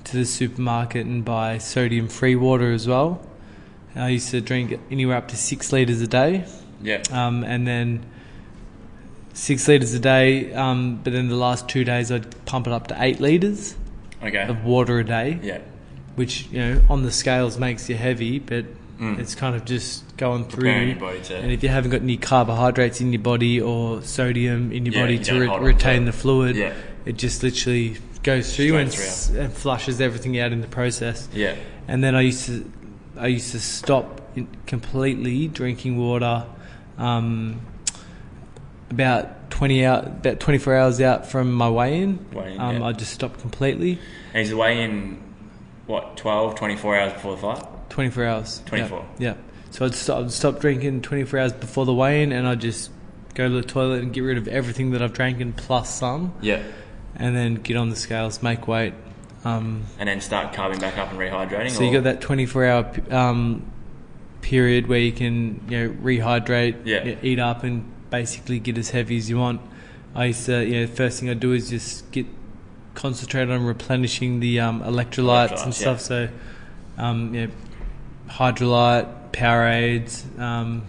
to 0.05 0.17
the 0.17 0.25
supermarket 0.25 1.05
and 1.05 1.23
buy 1.25 1.57
sodium 1.57 2.07
free 2.07 2.35
water 2.35 2.71
as 2.71 2.87
well. 2.87 3.21
I 3.95 4.09
used 4.09 4.29
to 4.31 4.41
drink 4.41 4.77
anywhere 4.91 5.17
up 5.17 5.29
to 5.29 5.37
six 5.37 5.71
litres 5.71 6.01
a 6.01 6.07
day 6.07 6.43
Yeah. 6.81 7.01
um, 7.11 7.43
and 7.43 7.65
then 7.67 8.05
six 9.33 9.67
liters 9.67 9.93
a 9.93 9.99
day. 9.99 10.53
Um, 10.53 10.99
but 11.03 11.13
then 11.13 11.27
the 11.29 11.35
last 11.35 11.67
two 11.69 11.83
days, 11.83 12.11
I'd 12.11 12.45
pump 12.45 12.67
it 12.67 12.73
up 12.73 12.87
to 12.87 12.95
eight 12.99 13.19
liters 13.19 13.75
Okay. 14.23 14.43
of 14.47 14.63
water 14.65 14.99
a 14.99 15.03
day, 15.03 15.39
Yeah. 15.43 15.59
which 16.15 16.47
you 16.51 16.59
know 16.59 16.81
on 16.89 17.03
the 17.03 17.11
scales 17.11 17.57
makes 17.57 17.89
you 17.89 17.95
heavy, 17.95 18.39
but 18.39 18.65
Mm. 18.99 19.19
it's 19.19 19.35
kind 19.35 19.55
of 19.55 19.65
just 19.65 20.15
going 20.17 20.45
through. 20.45 20.63
Preparing 20.69 20.89
your 20.89 20.99
body 20.99 21.19
to- 21.23 21.35
And 21.37 21.51
if 21.51 21.61
you 21.63 21.69
haven't 21.69 21.91
got 21.91 22.01
any 22.01 22.15
carbohydrates 22.17 23.01
in 23.01 23.11
your 23.11 23.21
body 23.21 23.59
or 23.59 24.01
sodium 24.01 24.71
in 24.71 24.85
your 24.85 24.95
Yeah, 24.95 25.01
body 25.01 25.17
you 25.17 25.23
to 25.25 25.39
re- 25.39 25.47
hold 25.47 25.59
on 25.59 25.59
to 25.61 25.65
retain 25.67 26.05
the 26.05 26.13
fluid, 26.13 26.55
Yeah. 26.55 26.71
it 27.05 27.17
just 27.17 27.43
literally 27.43 27.97
goes 28.25 28.55
through 28.55 28.75
and, 28.77 28.87
and 29.37 29.53
flushes 29.53 30.01
everything 30.01 30.39
out 30.39 30.51
in 30.51 30.59
the 30.59 30.67
process. 30.67 31.29
Yeah. 31.31 31.55
And 31.87 32.03
then 32.03 32.15
I 32.15 32.21
used 32.21 32.47
to, 32.47 32.69
I 33.15 33.27
used 33.27 33.51
to 33.51 33.59
stop 33.59 34.21
completely 34.65 35.47
drinking 35.47 35.97
water, 35.97 36.45
um, 36.97 37.61
about 38.89 39.51
20 39.51 39.85
out, 39.85 40.07
about 40.07 40.39
24 40.39 40.75
hours 40.75 41.01
out 41.01 41.27
from 41.27 41.53
my 41.53 41.69
weigh-in, 41.69 42.25
Weigh-in, 42.33 42.59
um, 42.59 42.77
yeah. 42.77 42.87
I 42.87 42.91
just 42.93 43.13
stopped 43.13 43.39
completely. 43.39 43.99
And 44.33 44.49
the 44.49 44.57
weigh 44.57 44.83
in, 44.83 45.21
what, 45.85 46.17
12, 46.17 46.55
24 46.55 46.97
hours 46.97 47.13
before 47.13 47.35
the 47.35 47.41
fight? 47.41 47.89
24 47.89 48.25
hours. 48.25 48.61
24. 48.65 49.05
Yeah. 49.19 49.29
yeah. 49.29 49.35
So 49.69 49.85
I'd 49.85 49.93
stop, 49.93 50.23
I'd 50.23 50.31
stop 50.31 50.59
drinking 50.59 51.03
24 51.03 51.39
hours 51.39 51.53
before 51.53 51.85
the 51.85 51.93
weigh-in, 51.93 52.31
and 52.31 52.47
I'd 52.47 52.61
just 52.61 52.89
go 53.35 53.47
to 53.47 53.53
the 53.53 53.61
toilet 53.61 54.01
and 54.01 54.11
get 54.11 54.21
rid 54.21 54.37
of 54.37 54.47
everything 54.47 54.91
that 54.91 55.01
I've 55.03 55.13
drank 55.13 55.41
and 55.41 55.55
plus 55.55 55.93
some, 55.93 56.33
Yeah. 56.41 56.63
And 57.17 57.35
then 57.35 57.55
get 57.55 57.77
on 57.77 57.89
the 57.89 57.95
scales, 57.95 58.43
make 58.43 58.67
weight. 58.67 58.93
Um, 59.45 59.83
And 59.99 60.09
then 60.09 60.19
start 60.21 60.53
carving 60.53 60.79
back 60.79 60.97
up 60.97 61.11
and 61.11 61.19
rehydrating? 61.19 61.71
so 61.71 61.83
you 61.83 61.89
or- 61.89 61.93
got 62.01 62.03
that 62.05 62.21
24 62.21 62.65
hour 62.65 62.91
um, 63.11 63.63
period 64.41 64.87
where 64.87 64.99
you 64.99 65.11
can 65.11 65.61
you 65.69 65.77
know 65.87 65.93
rehydrate, 66.03 66.75
Yeah. 66.85 67.15
eat 67.21 67.39
up, 67.39 67.63
and 67.63 67.83
basically 68.09 68.59
get 68.59 68.77
as 68.77 68.89
heavy 68.89 69.17
as 69.17 69.29
you 69.29 69.37
want. 69.37 69.61
I 70.15 70.25
used 70.25 70.45
to, 70.47 70.63
you 70.65 70.81
know, 70.81 70.87
first 70.87 71.19
thing 71.19 71.29
I 71.29 71.33
do 71.35 71.51
is 71.53 71.69
just 71.69 72.09
get 72.11 72.25
concentrate 72.95 73.49
on 73.49 73.65
replenishing 73.65 74.39
the 74.39 74.59
um, 74.61 74.81
electrolytes, 74.81 75.49
Electrolytes, 75.51 75.63
and 75.63 75.73
stuff. 75.75 75.99
So, 76.01 76.29
um, 76.97 77.33
you 77.35 77.47
know, 77.47 77.53
Hydralyte, 78.29 79.07
Powerades, 79.31 80.23
um, 80.39 80.83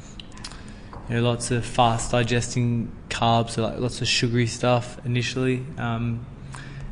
you 1.09 1.16
know, 1.16 1.23
lots 1.23 1.50
of 1.50 1.64
fast 1.64 2.12
digesting 2.12 2.90
carbs, 3.16 3.50
so 3.50 3.62
like 3.62 3.78
lots 3.78 4.00
of 4.02 4.08
sugary 4.08 4.46
stuff 4.46 4.99
initially. 5.04 5.64
Um, 5.78 6.25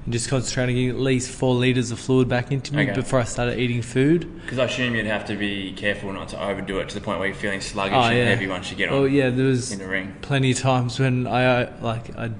and 0.04 0.12
just 0.12 0.28
concentrating 0.28 0.76
on 0.76 0.82
getting 0.82 0.96
at 0.98 1.02
least 1.02 1.30
four 1.30 1.54
liters 1.54 1.90
of 1.90 1.98
fluid 1.98 2.28
back 2.28 2.52
into 2.52 2.74
me 2.74 2.82
Okay. 2.82 2.92
before 2.92 3.20
I 3.20 3.24
started 3.24 3.58
eating 3.58 3.80
food. 3.80 4.20
Because 4.42 4.58
I 4.58 4.64
assume 4.64 4.94
you'd 4.94 5.06
have 5.06 5.24
to 5.26 5.34
be 5.36 5.72
careful 5.72 6.12
not 6.12 6.28
to 6.30 6.42
overdo 6.42 6.78
it 6.80 6.90
to 6.90 6.94
the 6.94 7.00
point 7.00 7.18
where 7.20 7.28
you're 7.28 7.36
feeling 7.36 7.62
sluggish 7.62 7.96
Oh, 7.96 8.02
and 8.02 8.18
yeah. 8.18 8.24
heavy 8.26 8.46
once 8.46 8.70
you 8.70 8.76
get 8.76 8.90
on 8.90 8.96
Oh 8.96 9.04
yeah, 9.06 9.30
there 9.30 9.46
was 9.46 9.72
in 9.72 9.78
the 9.78 9.88
ring. 9.88 10.14
plenty 10.20 10.50
of 10.50 10.58
times 10.58 11.00
when 11.00 11.26
I 11.26 11.62
uh, 11.62 11.72
like 11.80 12.14
I'd 12.18 12.34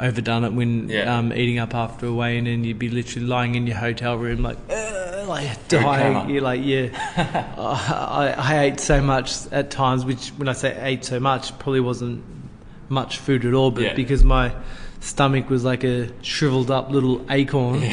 overdone 0.00 0.42
it 0.44 0.52
when 0.52 0.88
Yeah. 0.88 1.16
um, 1.16 1.32
eating 1.32 1.58
up 1.60 1.74
after 1.76 2.06
a 2.06 2.12
weigh-in 2.12 2.48
and 2.48 2.66
you'd 2.66 2.78
be 2.80 2.88
literally 2.88 3.26
lying 3.26 3.54
in 3.54 3.68
your 3.68 3.76
hotel 3.76 4.16
room 4.18 4.42
like 4.42 4.58
like 5.28 5.68
dying. 5.68 6.28
You're 6.30 6.42
like 6.42 6.60
yeah, 6.64 6.88
I, 7.56 8.34
I 8.36 8.60
ate 8.64 8.80
so 8.80 9.00
much 9.00 9.46
at 9.52 9.70
times. 9.70 10.04
Which 10.04 10.30
when 10.30 10.48
I 10.48 10.54
say 10.54 10.76
ate 10.82 11.04
so 11.04 11.20
much, 11.20 11.56
probably 11.60 11.78
wasn't 11.80 12.24
much 12.90 13.18
food 13.18 13.44
at 13.46 13.54
all, 13.54 13.70
but 13.70 13.82
Yeah. 13.84 13.94
because 13.94 14.22
my 14.24 14.52
stomach 15.00 15.48
was 15.48 15.64
like 15.64 15.82
a 15.84 16.10
shriveled 16.22 16.70
up 16.70 16.90
little 16.90 17.24
acorn. 17.30 17.82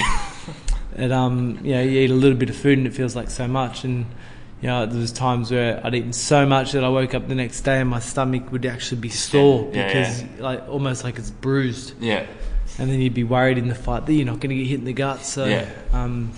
And 1.00 1.14
um, 1.14 1.60
you 1.64 1.74
know, 1.76 1.82
you 1.84 2.00
eat 2.00 2.10
a 2.10 2.14
little 2.16 2.38
bit 2.38 2.50
of 2.50 2.56
food 2.56 2.80
and 2.80 2.88
it 2.88 2.94
feels 2.94 3.16
like 3.16 3.30
so 3.30 3.48
much. 3.48 3.84
And 3.84 4.08
you 4.62 4.68
know, 4.68 4.88
there 4.88 5.00
was 5.00 5.12
times 5.12 5.52
where 5.52 5.80
I'd 5.86 5.94
eaten 5.94 6.12
so 6.12 6.44
much 6.48 6.72
that 6.72 6.84
I 6.84 6.90
woke 6.90 7.14
up 7.14 7.28
the 7.28 7.36
next 7.36 7.62
day 7.62 7.80
and 7.82 7.88
my 7.88 8.00
stomach 8.00 8.52
would 8.52 8.66
actually 8.66 9.02
be 9.02 9.10
sore 9.10 9.70
Yeah, 9.72 9.86
because 9.86 10.24
yeah. 10.24 10.28
like 10.40 10.68
almost 10.68 11.04
like 11.04 11.20
it's 11.20 11.30
bruised. 11.30 11.94
Yeah. 12.02 12.26
And 12.80 12.90
then 12.90 13.00
you'd 13.00 13.14
be 13.14 13.24
worried 13.24 13.60
in 13.60 13.68
the 13.68 13.76
fight 13.76 14.08
that 14.08 14.14
you're 14.14 14.26
not 14.26 14.40
going 14.40 14.50
to 14.50 14.56
get 14.56 14.66
hit 14.66 14.80
in 14.80 14.86
the 14.86 14.94
gut. 14.94 15.22
So 15.24 15.46
Yeah. 15.46 15.70
um, 15.94 16.32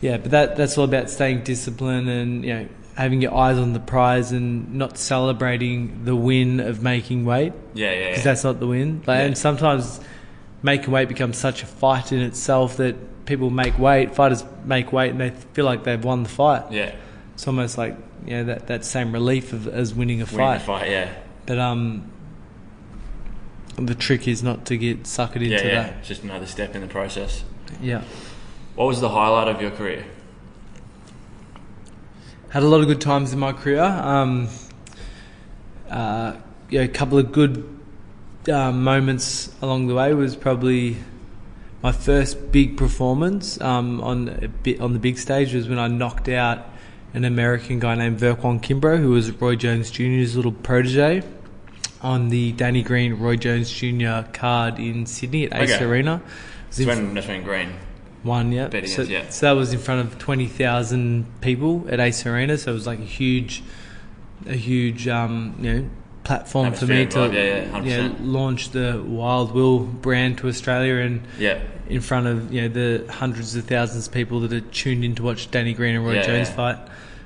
yeah, 0.00 0.16
but 0.16 0.32
that 0.32 0.56
that's 0.56 0.76
all 0.76 0.84
about 0.84 1.08
staying 1.08 1.44
disciplined 1.44 2.08
and 2.08 2.44
you 2.44 2.54
know 2.54 2.68
having 2.96 3.22
your 3.22 3.34
eyes 3.34 3.58
on 3.58 3.72
the 3.72 3.80
prize 3.80 4.32
and 4.32 4.74
not 4.74 4.98
celebrating 4.98 6.04
the 6.04 6.14
win 6.14 6.60
of 6.60 6.82
making 6.82 7.24
weight 7.24 7.52
Yeah, 7.74 7.90
yeah, 7.92 8.08
because 8.10 8.18
yeah. 8.18 8.24
that's 8.24 8.44
not 8.44 8.60
the 8.60 8.66
win. 8.66 8.98
Like, 9.06 9.18
Yeah. 9.18 9.24
And 9.26 9.38
sometimes 9.38 10.00
making 10.62 10.92
weight 10.92 11.08
becomes 11.08 11.38
such 11.38 11.62
a 11.62 11.66
fight 11.66 12.12
in 12.12 12.20
itself 12.20 12.76
that 12.76 13.24
people 13.24 13.50
make 13.50 13.78
weight, 13.78 14.14
fighters 14.14 14.44
make 14.64 14.92
weight, 14.92 15.10
and 15.12 15.20
they 15.20 15.30
feel 15.54 15.64
like 15.64 15.84
they've 15.84 16.02
won 16.04 16.22
the 16.22 16.28
fight. 16.28 16.70
yeah. 16.70 16.94
It's 17.34 17.46
almost 17.48 17.78
like 17.78 17.96
you 18.26 18.32
know 18.36 18.44
that, 18.44 18.66
that 18.68 18.84
same 18.84 19.10
relief 19.12 19.52
of, 19.54 19.66
as 19.66 19.94
winning 19.94 20.20
a 20.20 20.24
Winning 20.26 20.38
fight. 20.38 20.58
the 20.58 20.64
fight, 20.64 20.90
yeah. 20.90 21.12
But 21.46 21.58
um, 21.58 22.10
the 23.76 23.94
trick 23.94 24.28
is 24.28 24.42
not 24.42 24.66
to 24.66 24.76
get 24.76 25.04
suckered 25.04 25.36
into 25.36 25.48
Yeah, 25.48 25.62
yeah. 25.64 25.82
that. 25.84 25.92
It's 26.00 26.08
just 26.08 26.22
another 26.22 26.46
step 26.46 26.74
in 26.74 26.82
the 26.82 26.86
process. 26.88 27.42
Yeah. 27.80 28.02
What 28.74 28.84
was 28.84 29.00
the 29.00 29.08
highlight 29.08 29.48
of 29.48 29.60
your 29.62 29.70
career? 29.70 30.04
Had 32.52 32.62
a 32.64 32.66
lot 32.66 32.82
of 32.82 32.86
good 32.86 33.00
times 33.00 33.32
in 33.32 33.38
my 33.38 33.54
career. 33.54 33.82
Um, 33.82 34.48
uh, 35.88 36.36
yeah, 36.68 36.82
a 36.82 36.88
couple 36.88 37.16
of 37.16 37.32
good 37.32 37.66
uh, 38.46 38.70
moments 38.70 39.50
along 39.62 39.86
the 39.86 39.94
way 39.94 40.12
was 40.12 40.36
probably 40.36 40.98
my 41.82 41.92
first 41.92 42.52
big 42.52 42.76
performance 42.76 43.58
um, 43.62 44.02
on 44.02 44.28
a 44.28 44.48
bit 44.48 44.82
on 44.82 44.92
the 44.92 44.98
big 44.98 45.16
stage 45.16 45.54
was 45.54 45.66
when 45.66 45.78
I 45.78 45.88
knocked 45.88 46.28
out 46.28 46.66
an 47.14 47.24
American 47.24 47.78
guy 47.78 47.94
named 47.94 48.20
Verquan 48.20 48.60
Kimbrough, 48.60 48.98
who 48.98 49.12
was 49.12 49.30
Roy 49.30 49.56
Jones 49.56 49.90
Jr.'s 49.90 50.36
little 50.36 50.52
protege, 50.52 51.22
on 52.02 52.28
the 52.28 52.52
Danny 52.52 52.82
Green 52.82 53.14
Roy 53.14 53.36
Jones 53.36 53.72
Jr. 53.72 54.30
card 54.30 54.78
in 54.78 55.06
Sydney 55.06 55.46
at 55.46 55.58
Acer 55.58 55.76
Okay. 55.76 55.84
Arena. 55.86 56.16
It 56.16 56.84
That's 56.84 56.86
when, 56.86 57.14
that's 57.14 57.28
when 57.28 57.44
Green. 57.44 57.72
One, 58.22 58.52
yeah. 58.52 58.70
So, 58.70 59.02
is, 59.02 59.08
yeah. 59.08 59.28
so 59.30 59.46
that 59.46 59.52
was 59.58 59.72
in 59.72 59.78
front 59.80 60.00
of 60.06 60.18
twenty 60.18 60.46
thousand 60.46 61.26
people 61.40 61.84
at 61.88 61.98
Acer 62.00 62.34
Arena. 62.34 62.56
So 62.58 62.70
it 62.70 62.74
was 62.74 62.86
like 62.86 63.00
a 63.00 63.04
huge, 63.04 63.62
a 64.46 64.54
huge, 64.54 65.08
um, 65.08 65.56
you 65.60 65.72
know, 65.74 65.90
platform 66.24 66.72
for 66.72 66.86
me 66.86 67.04
to 67.06 67.18
vibe, 67.18 67.32
yeah, 67.34 67.80
yeah, 67.82 68.08
100%. 68.08 68.16
launch 68.20 68.70
the 68.70 69.02
Wild 69.04 69.52
Will 69.52 69.80
brand 69.80 70.38
to 70.38 70.46
Australia 70.48 70.94
and 71.04 71.22
Yeah. 71.38 71.58
in 71.88 72.00
front 72.00 72.28
of 72.28 72.52
you 72.52 72.62
know 72.62 72.68
the 72.68 73.12
hundreds 73.12 73.56
of 73.56 73.64
thousands 73.64 74.06
of 74.06 74.12
people 74.14 74.38
that 74.40 74.52
had 74.52 74.70
tuned 74.72 75.04
in 75.04 75.16
to 75.16 75.22
watch 75.24 75.50
Danny 75.50 75.74
Green 75.74 75.96
and 75.96 76.04
Roy 76.06 76.14
Yeah, 76.14 76.22
Jones 76.26 76.48
yeah. 76.50 76.54
fight. 76.54 76.78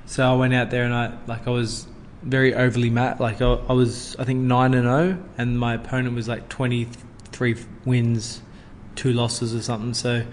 So 0.06 0.24
I 0.26 0.35
went 0.35 0.54
out 0.54 0.70
there 0.70 0.85
and 0.85 0.94
I 0.94 1.12
like 1.26 1.46
I 1.46 1.50
was 1.50 1.87
very 2.22 2.54
overly 2.54 2.88
mat. 2.88 3.20
Like 3.20 3.42
I, 3.42 3.52
I 3.68 3.72
was 3.74 4.16
I 4.18 4.24
think 4.24 4.40
nine 4.40 4.72
and 4.72 4.85
zero, 4.85 5.18
and 5.37 5.59
my 5.59 5.74
opponent 5.74 6.14
was 6.14 6.26
like 6.26 6.48
twenty 6.48 6.88
three 7.32 7.54
wins, 7.85 8.40
two 8.94 9.12
losses 9.12 9.54
or 9.54 9.61
something. 9.61 9.92
So 9.92 10.24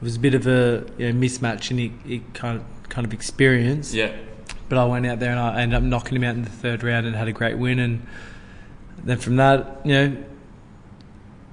it 0.00 0.04
was 0.04 0.16
a 0.16 0.20
bit 0.20 0.34
of 0.34 0.46
a 0.46 0.84
you 0.96 1.12
know, 1.12 1.18
mismatch 1.18 1.70
in 1.70 1.78
it, 1.78 1.92
it 2.06 2.34
kind 2.34 2.56
of 2.58 2.88
kind 2.88 3.06
of 3.06 3.12
experience. 3.12 3.92
Yeah. 3.92 4.12
But 4.68 4.78
I 4.78 4.84
went 4.84 5.06
out 5.06 5.18
there 5.18 5.30
and 5.30 5.40
I 5.40 5.60
ended 5.62 5.76
up 5.76 5.82
knocking 5.82 6.16
him 6.16 6.24
out 6.24 6.34
in 6.34 6.42
the 6.42 6.50
third 6.50 6.82
round 6.82 7.06
and 7.06 7.16
had 7.16 7.26
a 7.28 7.32
great 7.32 7.56
win. 7.58 7.78
And 7.78 8.06
then 9.02 9.16
from 9.18 9.36
that, 9.36 9.80
you 9.84 9.92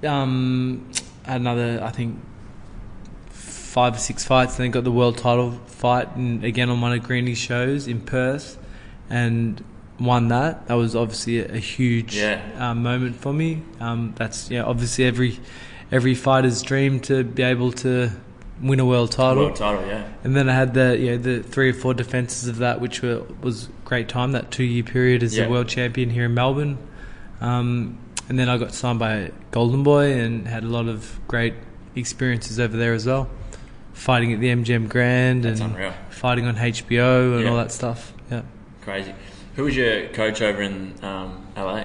know, 0.02 0.10
um, 0.10 0.90
had 1.24 1.40
another, 1.40 1.80
I 1.82 1.90
think, 1.90 2.18
five 3.30 3.94
or 3.94 3.98
six 3.98 4.24
fights. 4.24 4.56
And 4.58 4.64
Then 4.64 4.70
got 4.70 4.84
the 4.84 4.92
world 4.92 5.18
title 5.18 5.52
fight 5.66 6.14
and 6.16 6.44
again 6.44 6.70
on 6.70 6.80
one 6.80 6.92
of 6.92 7.02
Greeny's 7.02 7.38
shows 7.38 7.86
in 7.88 8.00
Perth 8.00 8.58
and 9.10 9.62
won 9.98 10.28
that. 10.28 10.66
That 10.68 10.74
was 10.74 10.94
obviously 10.94 11.40
a, 11.40 11.54
a 11.54 11.58
huge 11.58 12.16
Yeah. 12.16 12.42
um, 12.58 12.82
moment 12.82 13.16
for 13.16 13.32
me. 13.32 13.62
Um, 13.80 14.14
that's 14.16 14.50
yeah, 14.50 14.62
obviously 14.64 15.04
every 15.04 15.38
every 15.90 16.14
fighter's 16.14 16.62
dream 16.62 17.00
to 17.00 17.24
be 17.24 17.42
able 17.42 17.72
to 17.72 18.10
win 18.60 18.80
a 18.80 18.84
world 18.86 19.12
title. 19.12 19.44
World 19.44 19.56
title, 19.56 19.86
yeah. 19.86 20.08
And 20.24 20.34
then 20.36 20.48
I 20.48 20.54
had 20.54 20.74
the 20.74 20.96
you 20.98 21.10
know 21.12 21.18
the 21.18 21.42
three 21.42 21.70
or 21.70 21.74
four 21.74 21.94
defenses 21.94 22.48
of 22.48 22.58
that, 22.58 22.80
which 22.80 23.02
were 23.02 23.22
was 23.42 23.68
great 23.84 24.08
time. 24.08 24.32
That 24.32 24.50
two 24.50 24.64
year 24.64 24.82
period 24.82 25.22
as 25.22 25.36
Yeah. 25.36 25.44
the 25.44 25.50
world 25.50 25.68
champion 25.68 26.10
here 26.10 26.24
in 26.24 26.34
Melbourne, 26.34 26.78
um, 27.40 27.98
and 28.28 28.38
then 28.38 28.48
I 28.48 28.58
got 28.58 28.72
signed 28.72 28.98
by 28.98 29.30
Golden 29.50 29.82
Boy 29.82 30.12
and 30.12 30.46
had 30.48 30.64
a 30.64 30.68
lot 30.68 30.88
of 30.88 31.18
great 31.28 31.54
experiences 31.94 32.58
over 32.60 32.76
there 32.76 32.92
as 32.94 33.06
well, 33.06 33.28
fighting 33.92 34.32
at 34.32 34.40
the 34.40 34.48
MGM 34.50 34.88
Grand 34.88 35.44
That's 35.44 35.60
and 35.60 35.72
unreal. 35.74 35.92
fighting 36.10 36.46
on 36.46 36.56
HBO 36.56 37.34
and 37.36 37.44
Yeah. 37.44 37.50
all 37.50 37.56
that 37.56 37.72
stuff. 37.72 38.12
Yeah, 38.30 38.42
Crazy. 38.82 39.14
Who 39.56 39.64
was 39.64 39.74
your 39.76 40.06
coach 40.08 40.42
over 40.42 40.60
in 40.60 40.92
um, 41.02 41.46
LA? 41.56 41.84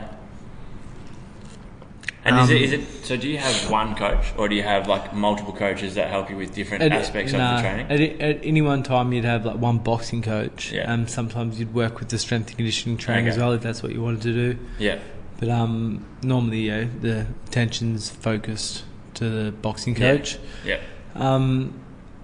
And 2.23 2.37
is 2.39 2.49
Um, 2.49 2.55
it 2.55 2.61
is 2.61 2.73
it 2.73 2.81
so? 3.05 3.17
Do 3.17 3.27
you 3.27 3.39
have 3.39 3.69
one 3.71 3.95
coach, 3.95 4.25
or 4.37 4.47
do 4.47 4.53
you 4.55 4.61
have 4.61 4.87
like 4.87 5.11
multiple 5.13 5.53
coaches 5.53 5.95
that 5.95 6.09
help 6.11 6.29
you 6.29 6.37
with 6.37 6.53
different 6.53 6.83
At- 6.83 6.91
aspects 6.91 7.33
nah, 7.33 7.55
of 7.55 7.55
the 7.57 7.61
training? 7.67 7.87
At, 7.89 8.21
at 8.21 8.45
any 8.45 8.61
one 8.61 8.83
time, 8.83 9.11
you'd 9.11 9.25
have 9.25 9.43
like 9.43 9.57
one 9.57 9.79
boxing 9.79 10.21
coach, 10.21 10.71
Yeah. 10.71 10.91
and 10.91 11.09
sometimes 11.09 11.59
you'd 11.59 11.73
work 11.73 11.99
with 11.99 12.09
the 12.09 12.19
strength 12.19 12.49
and 12.49 12.57
conditioning 12.57 12.97
training 12.97 13.25
Okay. 13.25 13.33
as 13.33 13.39
well 13.39 13.53
if 13.53 13.61
that's 13.63 13.81
what 13.81 13.91
you 13.91 14.03
wanted 14.03 14.21
to 14.21 14.33
do. 14.33 14.57
yeah, 14.77 14.99
But 15.39 15.49
um, 15.49 16.05
normally, 16.21 16.67
yeah, 16.67 16.83
the 17.01 17.25
attention's 17.47 18.11
focused 18.11 18.83
to 19.15 19.27
the 19.27 19.51
boxing 19.51 19.95
Yeah. 19.97 20.11
coach. 20.17 20.37
yeah, 20.63 20.77
Um, 21.15 21.73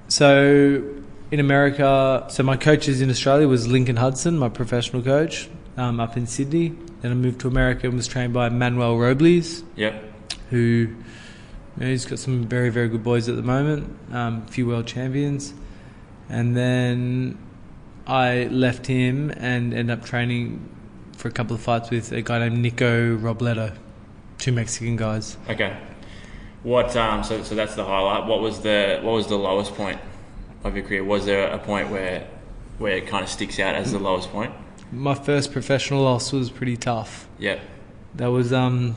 so 0.07 0.83
in 1.31 1.39
America, 1.39 2.23
so 2.29 2.43
my 2.43 2.55
coaches 2.55 3.01
in 3.01 3.09
Australia 3.09 3.47
was 3.47 3.67
Lincoln 3.67 3.95
Hudson, 3.97 4.37
my 4.37 4.49
professional 4.49 5.01
coach, 5.01 5.49
um, 5.77 5.99
up 5.99 6.17
in 6.17 6.27
Sydney. 6.27 6.75
Then 7.01 7.11
I 7.11 7.15
moved 7.15 7.39
to 7.41 7.47
America 7.47 7.87
and 7.87 7.95
was 7.95 8.07
trained 8.07 8.33
by 8.33 8.49
Manuel 8.49 8.97
Robles, 8.97 9.63
yep, 9.75 10.03
who 10.49 10.57
you 10.57 10.95
know, 11.77 11.85
he's 11.85 12.05
got 12.05 12.19
some 12.19 12.43
very 12.43 12.69
very 12.69 12.89
good 12.89 13.03
boys 13.03 13.29
at 13.29 13.35
the 13.35 13.43
moment, 13.43 13.97
um, 14.11 14.43
a 14.47 14.51
few 14.51 14.67
world 14.67 14.87
champions, 14.87 15.53
and 16.27 16.57
then 16.57 17.37
I 18.07 18.45
left 18.45 18.87
him 18.87 19.29
and 19.31 19.73
ended 19.73 19.99
up 19.99 20.05
training 20.05 20.67
for 21.15 21.27
a 21.27 21.31
couple 21.31 21.55
of 21.55 21.61
fights 21.61 21.89
with 21.89 22.11
a 22.11 22.21
guy 22.21 22.39
named 22.39 22.57
Nico 22.57 23.17
Robledo, 23.17 23.75
two 24.39 24.51
Mexican 24.51 24.95
guys. 24.95 25.37
okay. 25.49 25.77
What 26.63 26.95
um? 26.97 27.23
So 27.23 27.43
so 27.43 27.53
that's 27.53 27.75
the 27.75 27.85
highlight. 27.85 28.25
What 28.25 28.41
was 28.41 28.61
the 28.61 28.99
what 29.03 29.13
was 29.13 29.27
the 29.27 29.37
lowest 29.37 29.75
point 29.75 29.99
of 30.63 30.75
your 30.75 30.83
career? 30.83 31.03
Was 31.03 31.25
there 31.25 31.47
a 31.47 31.59
point 31.59 31.91
where 31.91 32.27
where 32.79 32.97
it 32.97 33.07
kind 33.07 33.23
of 33.23 33.29
sticks 33.29 33.59
out 33.59 33.75
as 33.75 33.91
the 33.91 33.99
lowest 33.99 34.31
point? 34.31 34.51
My 34.91 35.13
first 35.15 35.51
professional 35.51 36.03
loss 36.03 36.31
was 36.31 36.49
pretty 36.49 36.77
tough. 36.77 37.27
Yeah, 37.39 37.59
That 38.15 38.27
was 38.27 38.53
um, 38.53 38.95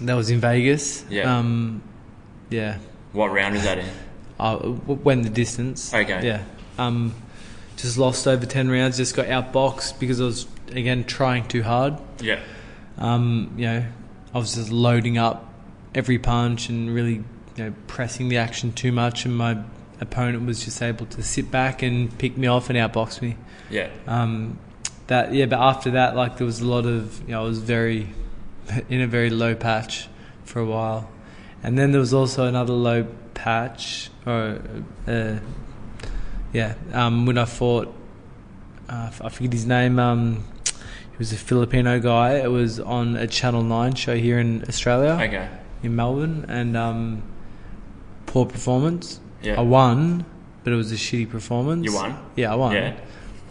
That 0.00 0.14
was 0.14 0.30
in 0.30 0.40
Vegas. 0.40 1.04
Yeah. 1.10 1.36
Um, 1.38 1.82
yeah. 2.48 2.78
What 3.12 3.32
round 3.32 3.54
was 3.54 3.64
that 3.64 3.78
in? 3.78 3.86
I 4.38 4.52
w- 4.54 4.80
went 4.86 5.24
the 5.24 5.30
distance. 5.30 5.92
Okay. 5.92 6.24
Yeah. 6.26 6.42
Um, 6.78 7.14
just 7.76 7.98
lost 7.98 8.26
over 8.28 8.46
ten 8.46 8.70
rounds. 8.70 8.96
Just 8.96 9.16
got 9.16 9.26
outboxed 9.26 9.98
because 9.98 10.20
I 10.20 10.24
was 10.24 10.46
again 10.72 11.04
trying 11.04 11.48
too 11.48 11.62
hard. 11.62 11.94
Yeah. 12.20 12.40
Um, 12.98 13.52
you 13.56 13.66
know, 13.66 13.84
I 14.34 14.38
was 14.38 14.54
just 14.54 14.70
loading 14.70 15.18
up 15.18 15.52
every 15.94 16.18
punch 16.18 16.68
and 16.68 16.94
really, 16.94 17.14
you 17.56 17.64
know, 17.64 17.74
pressing 17.88 18.28
the 18.28 18.36
action 18.36 18.72
too 18.72 18.92
much, 18.92 19.24
and 19.24 19.36
my 19.36 19.58
opponent 20.00 20.46
was 20.46 20.64
just 20.64 20.80
able 20.82 21.06
to 21.06 21.22
sit 21.22 21.50
back 21.50 21.82
and 21.82 22.16
pick 22.18 22.36
me 22.36 22.46
off 22.46 22.70
and 22.70 22.78
outbox 22.78 23.20
me. 23.20 23.36
Yeah. 23.70 23.88
Um, 24.06 24.58
that 25.10 25.34
yeah, 25.34 25.46
but 25.46 25.58
after 25.58 25.90
that, 25.92 26.16
like 26.16 26.38
there 26.38 26.46
was 26.46 26.60
a 26.60 26.66
lot 26.66 26.86
of 26.86 27.20
you 27.22 27.32
know, 27.34 27.42
I 27.42 27.44
was 27.44 27.58
very 27.58 28.08
in 28.88 29.00
a 29.02 29.06
very 29.06 29.30
low 29.30 29.54
patch 29.54 30.08
for 30.44 30.60
a 30.60 30.64
while, 30.66 31.10
and 31.62 31.76
then 31.78 31.90
there 31.92 32.00
was 32.00 32.14
also 32.14 32.46
another 32.46 32.72
low 32.72 33.06
patch 33.34 34.10
or 34.26 34.60
uh, 35.06 35.36
yeah, 36.52 36.74
um, 36.92 37.26
when 37.26 37.38
I 37.38 37.44
fought, 37.44 37.92
uh, 38.88 39.10
I 39.20 39.28
forget 39.28 39.52
his 39.52 39.66
name. 39.66 39.98
Um, 39.98 40.44
he 40.64 41.18
was 41.18 41.32
a 41.32 41.36
Filipino 41.36 42.00
guy. 42.00 42.38
It 42.38 42.50
was 42.50 42.80
on 42.80 43.16
a 43.16 43.26
Channel 43.26 43.62
Nine 43.62 43.94
show 43.94 44.16
here 44.16 44.38
in 44.38 44.64
Australia 44.68 45.18
Okay. 45.22 45.48
in 45.82 45.94
Melbourne, 45.94 46.46
and 46.48 46.76
um, 46.76 47.22
poor 48.26 48.46
performance. 48.46 49.20
Yeah. 49.42 49.58
I 49.58 49.62
won, 49.62 50.24
but 50.64 50.72
it 50.72 50.76
was 50.76 50.92
a 50.92 50.96
shitty 50.96 51.30
performance. 51.30 51.84
You 51.84 51.94
won? 51.94 52.16
Yeah, 52.36 52.52
I 52.52 52.56
won. 52.56 52.72
Yeah. 52.74 52.94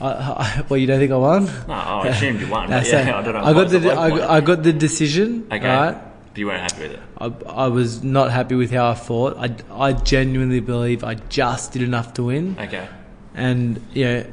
I, 0.02 0.08
I, 0.08 0.66
well, 0.70 0.78
you 0.78 0.88
don't 0.88 1.00
think 1.00 1.12
I 1.12 1.18
won? 1.18 1.46
No, 1.46 1.74
I 1.74 2.08
assumed 2.08 2.40
you 2.42 2.48
won. 2.48 2.70
No, 2.70 2.80
yeah, 2.86 3.18
I 3.18 3.22
don't 3.22 3.34
know. 3.34 3.44
I 3.44 3.54
got 3.54 3.70
the, 3.70 3.92
I. 3.92 4.36
I 4.38 4.42
got 4.42 4.64
the 4.64 4.72
decision. 4.74 5.46
Okay. 5.52 5.68
Right. 5.68 5.98
But 6.30 6.38
you 6.38 6.48
weren't 6.48 6.62
happy 6.62 6.84
with 6.84 6.92
it. 6.94 7.00
I, 7.18 7.26
I 7.66 7.68
was 7.68 8.04
not 8.04 8.32
happy 8.32 8.56
with 8.56 8.72
how 8.72 8.92
I 8.92 8.96
fought. 8.96 9.36
I, 9.38 9.56
I 9.72 9.94
genuinely 9.94 10.60
believe 10.62 11.04
I 11.04 11.16
just 11.16 11.74
did 11.74 11.82
enough 11.82 12.14
to 12.14 12.24
win, 12.24 12.56
Okay. 12.60 12.88
and 13.36 13.82
you 13.94 14.06
know, 14.06 14.26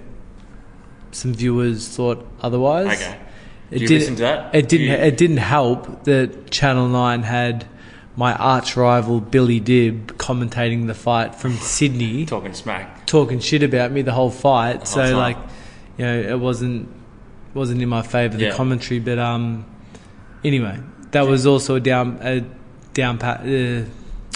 some 1.13 1.35
viewers 1.35 1.89
thought 1.89 2.27
otherwise. 2.41 3.01
Okay. 3.01 3.19
It 3.71 3.79
Do 3.79 3.83
you 3.83 3.89
didn't- 3.89 4.01
listen 4.01 4.17
to 4.17 4.23
that? 4.23 4.55
It 4.55 4.69
didn't. 4.69 4.87
you- 4.87 4.93
It 4.93 5.17
didn't 5.17 5.39
help 5.39 6.05
that 6.05 6.51
Channel 6.51 6.89
Nine 6.89 7.23
had 7.25 7.67
my 8.15 8.35
arch 8.35 8.77
rival 8.77 9.21
Billy 9.21 9.59
Dib 9.61 10.17
commentating 10.19 10.87
the 10.87 10.95
fight 10.95 11.35
from 11.35 11.55
Sydney, 11.55 12.25
Talking 12.27 12.55
smack. 12.55 12.96
Talking 13.07 13.39
shit 13.41 13.63
about 13.63 13.93
me 13.93 14.03
the 14.03 14.13
whole 14.13 14.31
fight. 14.31 14.77
whole 14.77 14.85
so 14.87 15.03
time. 15.03 15.17
like, 15.17 15.37
you 15.99 16.05
know, 16.05 16.21
it 16.21 16.39
wasn't 16.39 16.89
wasn't 17.55 17.81
in 17.81 17.89
my 17.89 18.03
favour 18.03 18.37
the 18.37 18.45
Yeah. 18.47 18.55
commentary. 18.55 19.01
But 19.01 19.19
um, 19.19 19.65
anyway, 20.45 20.79
that 21.13 21.27
was 21.27 21.47
also 21.47 21.77
a 21.77 21.81
down 21.81 22.19
a 22.23 22.45
down 22.93 23.19
pa- 23.19 23.41
uh, 23.43 23.85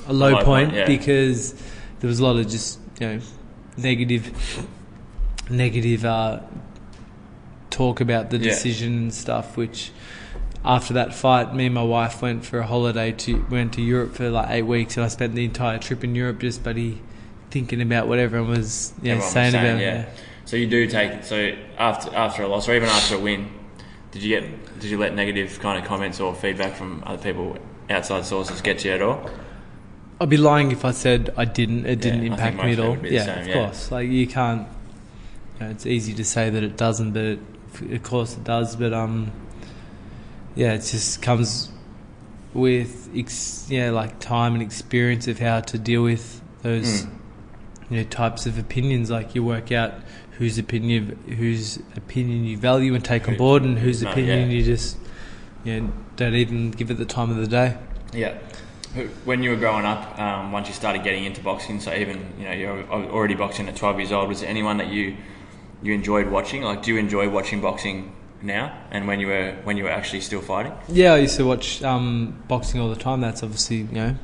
a 0.08 0.12
low 0.12 0.30
low 0.30 0.34
point, 0.36 0.46
point, 0.70 0.74
yeah. 0.74 0.86
because 0.86 1.52
there 2.00 2.08
was 2.08 2.20
a 2.20 2.24
lot 2.24 2.36
of 2.36 2.48
just 2.48 2.78
you 3.00 3.06
know 3.06 3.20
negative 3.76 4.66
negative 5.50 6.04
uh, 6.04 6.40
talk 7.70 8.00
about 8.00 8.30
the 8.30 8.38
Yeah. 8.38 8.44
decision 8.44 8.96
and 8.96 9.14
stuff, 9.14 9.56
which. 9.56 9.90
After 10.62 10.92
that 10.92 11.14
fight, 11.14 11.54
me 11.54 11.64
and 11.64 11.74
my 11.74 11.82
wife 11.82 12.20
went 12.20 12.44
for 12.44 12.58
a 12.58 12.66
holiday 12.66 13.12
to 13.12 13.46
went 13.50 13.72
to 13.72 13.80
Europe 13.80 14.14
for 14.14 14.28
like 14.28 14.50
eight 14.50 14.66
weeks, 14.66 14.94
and 14.98 15.06
I 15.06 15.08
spent 15.08 15.34
the 15.34 15.42
entire 15.46 15.78
trip 15.78 16.04
in 16.04 16.14
Europe 16.14 16.40
just 16.40 16.62
buddy 16.62 17.00
thinking 17.50 17.80
about 17.82 18.08
what 18.08 18.18
everyone 18.18 18.50
was 18.50 18.92
yeah, 19.02 19.12
Everyone 19.12 19.18
was 19.24 19.32
saying, 19.32 19.52
saying, 19.52 19.66
about 19.66 19.80
yeah. 19.80 20.00
it. 20.02 20.08
So 20.44 20.56
you 20.56 20.66
do 20.66 20.86
take 20.86 21.24
so 21.24 21.52
after 21.78 22.14
after 22.14 22.42
a 22.42 22.48
loss 22.48 22.68
or 22.68 22.74
even 22.74 22.88
after 22.88 23.16
a 23.16 23.18
win, 23.20 23.48
did 24.10 24.22
you 24.22 24.40
get 24.40 24.78
did 24.80 24.90
you 24.90 24.98
let 24.98 25.14
negative 25.14 25.58
kind 25.60 25.78
of 25.78 25.84
comments 25.84 26.20
or 26.20 26.34
feedback 26.34 26.74
from 26.74 27.02
other 27.06 27.22
people 27.22 27.56
outside 27.88 28.24
sources 28.24 28.60
get 28.60 28.78
to 28.80 28.88
you 28.88 28.94
at 28.94 29.02
all? 29.02 29.30
I'd 30.20 30.28
be 30.28 30.36
lying 30.36 30.70
if 30.70 30.84
I 30.84 30.90
said 30.90 31.32
I 31.36 31.44
didn't. 31.44 31.86
It 31.86 32.00
didn't 32.00 32.20
think 32.20 32.32
impact 32.32 32.56
me 32.56 32.72
at 32.72 32.80
all. 32.80 32.90
would 32.90 33.02
be 33.02 33.08
the 33.10 33.14
Yeah, 33.16 33.24
same, 33.24 33.38
of 33.38 33.46
yeah. 33.48 33.54
course. 33.54 33.90
Like 33.92 34.08
you 34.10 34.26
can't. 34.26 34.68
You 35.58 35.66
know, 35.66 35.70
it's 35.72 35.86
easy 35.86 36.14
to 36.14 36.24
say 36.24 36.50
that 36.50 36.62
it 36.62 36.76
doesn't, 36.76 37.12
but 37.12 37.24
it, 37.24 37.38
of 37.92 38.02
course 38.02 38.36
it 38.36 38.44
does. 38.44 38.76
But 38.76 38.92
um, 38.92 39.30
yeah, 40.54 40.72
it 40.74 40.78
just 40.80 41.22
comes 41.22 41.70
with 42.52 43.08
ex, 43.14 43.66
yeah, 43.70 43.90
like 43.90 44.18
time 44.18 44.54
and 44.54 44.62
experience 44.62 45.28
of 45.28 45.38
how 45.38 45.60
to 45.60 45.78
deal 45.78 46.02
with 46.02 46.40
those 46.62 47.04
Mm. 47.04 47.10
You 47.90 47.98
know 47.98 48.04
types 48.04 48.46
of 48.46 48.58
opinions. 48.58 49.10
Like 49.10 49.34
you 49.34 49.44
work 49.44 49.72
out 49.72 49.94
whose 50.38 50.56
opinion 50.56 51.18
whose 51.36 51.76
opinion 51.96 52.44
you 52.44 52.56
value 52.56 52.94
and 52.94 53.04
take 53.04 53.28
on 53.28 53.36
board, 53.36 53.62
and 53.62 53.78
whose 53.78 54.02
no, 54.02 54.10
opinion 54.10 54.50
yeah. 54.50 54.56
you 54.56 54.64
just 54.64 54.96
you 55.64 55.80
know, 55.80 55.92
don't 56.16 56.34
even 56.34 56.70
give 56.70 56.90
it 56.90 56.94
the 56.94 57.04
time 57.04 57.30
of 57.30 57.36
the 57.36 57.46
day. 57.46 57.76
Yeah. 58.12 58.38
When 59.24 59.42
you 59.42 59.50
were 59.50 59.56
growing 59.56 59.84
up, 59.84 60.18
um, 60.18 60.50
once 60.50 60.66
you 60.66 60.74
started 60.74 61.04
getting 61.04 61.24
into 61.24 61.40
boxing, 61.42 61.78
so 61.78 61.94
even 61.94 62.32
you 62.38 62.44
know 62.44 62.52
you're 62.52 62.82
already 62.90 63.34
boxing 63.34 63.68
at 63.68 63.76
12 63.76 63.98
years 63.98 64.12
old, 64.12 64.28
was 64.28 64.40
there 64.40 64.48
anyone 64.48 64.78
that 64.78 64.88
you 64.88 65.16
you 65.82 65.94
enjoyed 65.94 66.28
watching? 66.28 66.62
Like, 66.62 66.82
do 66.82 66.92
you 66.92 66.98
enjoy 66.98 67.28
watching 67.28 67.60
boxing 67.60 68.12
now? 68.42 68.76
And 68.90 69.06
when 69.06 69.20
you 69.20 69.28
were 69.28 69.56
when 69.62 69.76
you 69.76 69.84
were 69.84 69.90
actually 69.90 70.22
still 70.22 70.40
fighting? 70.40 70.72
Yeah, 70.88 71.14
I 71.14 71.18
used 71.18 71.36
to 71.36 71.44
watch 71.44 71.82
um, 71.84 72.42
boxing 72.48 72.80
all 72.80 72.88
the 72.88 72.96
time. 72.96 73.20
That's 73.20 73.44
obviously 73.44 73.76
you 73.76 73.92
know 73.92 74.16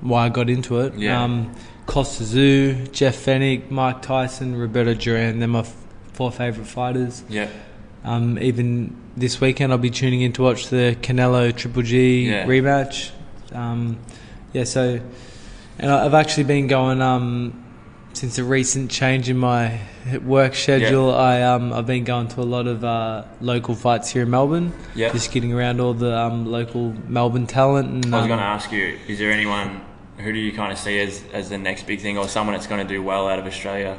why 0.00 0.26
I 0.26 0.28
got 0.30 0.48
into 0.48 0.80
it. 0.80 0.94
Yeah. 0.94 1.22
Um, 1.22 1.54
Kostya 1.86 2.26
Tszyu, 2.26 2.92
Jeff 2.92 3.24
Fenech, 3.24 3.70
Mike 3.70 4.02
Tyson, 4.02 4.56
Roberto 4.56 4.94
Duran. 4.94 5.38
They're 5.38 5.48
my 5.48 5.60
f- 5.60 5.74
four 6.12 6.30
favourite 6.32 6.68
fighters. 6.68 7.22
Yeah. 7.28 7.48
Um, 8.04 8.38
even 8.38 8.96
this 9.16 9.40
weekend, 9.40 9.72
I'll 9.72 9.78
be 9.78 9.90
tuning 9.90 10.20
in 10.22 10.32
to 10.34 10.42
watch 10.42 10.68
the 10.68 10.96
Canelo 11.00 11.54
Triple 11.56 11.82
G 11.82 12.28
Yeah. 12.28 12.46
rematch. 12.46 13.10
Um, 13.52 13.98
yeah, 14.52 14.64
so 14.64 15.00
and 15.78 15.90
I've 15.90 16.14
actually 16.14 16.44
been 16.44 16.66
going 16.66 17.00
um, 17.02 17.64
since 18.12 18.38
a 18.38 18.44
recent 18.44 18.90
change 18.90 19.28
in 19.28 19.36
my 19.36 19.80
work 20.24 20.54
schedule. 20.54 21.14
I 21.14 21.42
um, 21.42 21.72
I've 21.72 21.86
been 21.86 22.04
going 22.04 22.28
to 22.28 22.40
a 22.40 22.42
lot 22.42 22.66
of 22.66 22.84
uh, 22.84 23.24
local 23.40 23.74
fights 23.74 24.10
here 24.10 24.22
in 24.22 24.30
Melbourne. 24.30 24.72
Yeah. 24.94 25.12
just 25.12 25.32
getting 25.32 25.52
around 25.52 25.80
all 25.80 25.94
the 25.94 26.16
um, 26.16 26.46
local 26.46 26.92
Melbourne 27.08 27.46
talent. 27.46 28.04
And, 28.06 28.14
I 28.14 28.18
was 28.18 28.22
um, 28.24 28.28
going 28.28 28.40
to 28.40 28.44
ask 28.44 28.72
you, 28.72 28.98
is 29.08 29.18
there 29.18 29.30
anyone 29.30 29.80
who 30.18 30.32
do 30.32 30.38
you 30.38 30.52
kind 30.52 30.72
of 30.72 30.78
see 30.78 30.98
as, 31.00 31.22
as 31.32 31.48
the 31.50 31.58
next 31.58 31.86
big 31.86 32.00
thing, 32.00 32.16
or 32.18 32.28
someone 32.28 32.54
that's 32.54 32.66
going 32.66 32.86
to 32.86 32.92
do 32.94 33.02
well 33.02 33.28
out 33.28 33.38
of 33.38 33.46
Australia? 33.46 33.98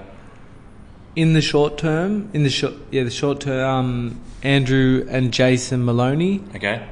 in 1.16 1.34
the 1.34 1.42
short 1.42 1.80
term, 1.80 2.30
in 2.34 2.44
the 2.44 2.50
short 2.50 2.74
yeah 2.92 3.04
the 3.04 3.10
short 3.10 3.40
term, 3.42 3.68
um, 3.68 4.22
Andrew 4.44 5.04
and 5.10 5.34
Jason 5.34 5.84
Moloney. 5.84 6.42
Okay. 6.56 6.88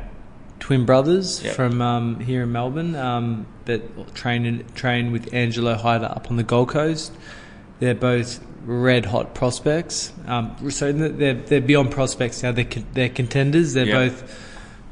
twin 0.60 0.84
brothers 0.84 1.44
Yep. 1.44 1.54
from 1.56 1.80
um, 1.82 2.20
here 2.22 2.42
in 2.42 2.52
Melbourne, 2.52 2.96
um, 2.96 3.46
but 3.66 4.16
train 4.16 4.66
train 4.74 5.12
with 5.12 5.32
Angelo 5.32 5.76
Hyder 5.76 6.06
up 6.06 6.32
on 6.32 6.38
the 6.38 6.44
Gold 6.44 6.70
Coast. 6.70 7.14
They're 7.80 7.94
both 7.94 8.40
red 8.66 9.06
hot 9.06 9.36
prospects. 9.36 10.12
Um, 10.26 10.56
so 10.72 10.92
they're 10.92 11.36
they're 11.36 11.62
beyond 11.62 11.92
prospects 11.92 12.42
now. 12.42 12.52
They're 12.52 12.66
con- 12.66 12.86
they're 12.94 13.10
contenders. 13.10 13.74
They're 13.74 13.86
Yep. 13.86 13.96
both 14.12 14.40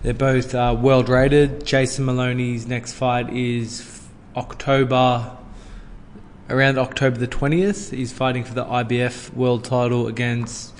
they're 0.03 0.13
both 0.13 0.53
uh, 0.53 0.77
world 0.79 1.09
rated. 1.09 1.65
Jason 1.65 2.05
Moloney's 2.05 2.67
next 2.67 2.93
fight 2.93 3.33
is 3.33 3.81
October. 4.35 5.37
Around 6.49 6.77
October 6.77 7.17
the 7.17 7.27
twentieth, 7.27 7.91
he's 7.91 8.11
fighting 8.11 8.43
for 8.43 8.53
the 8.53 8.65
IBF 8.65 9.33
world 9.33 9.63
title 9.63 10.07
against 10.07 10.73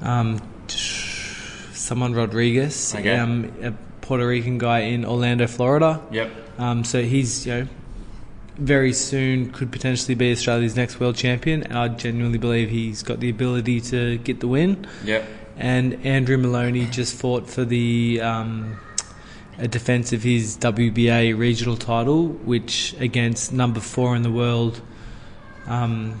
um, 0.00 0.40
someone 0.66 2.14
Rodriguez, 2.14 2.94
Okay. 2.94 3.16
um, 3.16 3.52
a 3.62 3.72
Puerto 4.00 4.26
Rican 4.26 4.56
guy 4.58 4.80
in 4.80 5.04
Orlando, 5.04 5.46
Florida. 5.46 6.00
Yep. 6.10 6.30
Um, 6.58 6.84
so 6.84 7.02
he's 7.02 7.46
you 7.46 7.52
know 7.54 7.68
very 8.56 8.94
soon 8.94 9.50
could 9.52 9.70
potentially 9.70 10.14
be 10.14 10.32
Australia's 10.32 10.74
next 10.74 10.98
world 10.98 11.16
champion, 11.16 11.62
and 11.64 11.76
I 11.78 11.88
genuinely 11.88 12.38
believe 12.38 12.70
he's 12.70 13.02
got 13.02 13.20
the 13.20 13.28
ability 13.28 13.82
to 13.82 14.16
get 14.18 14.40
the 14.40 14.48
win. 14.48 14.86
Yep. 15.04 15.28
And 15.58 16.04
Andrew 16.06 16.38
Moloney 16.38 16.86
just 16.86 17.14
fought 17.14 17.48
for 17.48 17.64
the 17.64 18.20
um, 18.22 18.78
a 19.58 19.66
defense 19.68 20.12
of 20.12 20.22
his 20.22 20.56
WBA 20.58 21.36
regional 21.36 21.76
title, 21.76 22.28
which 22.28 22.94
against 22.98 23.52
number 23.52 23.80
four 23.80 24.14
in 24.16 24.22
the 24.22 24.30
world, 24.30 24.80
um, 25.66 26.20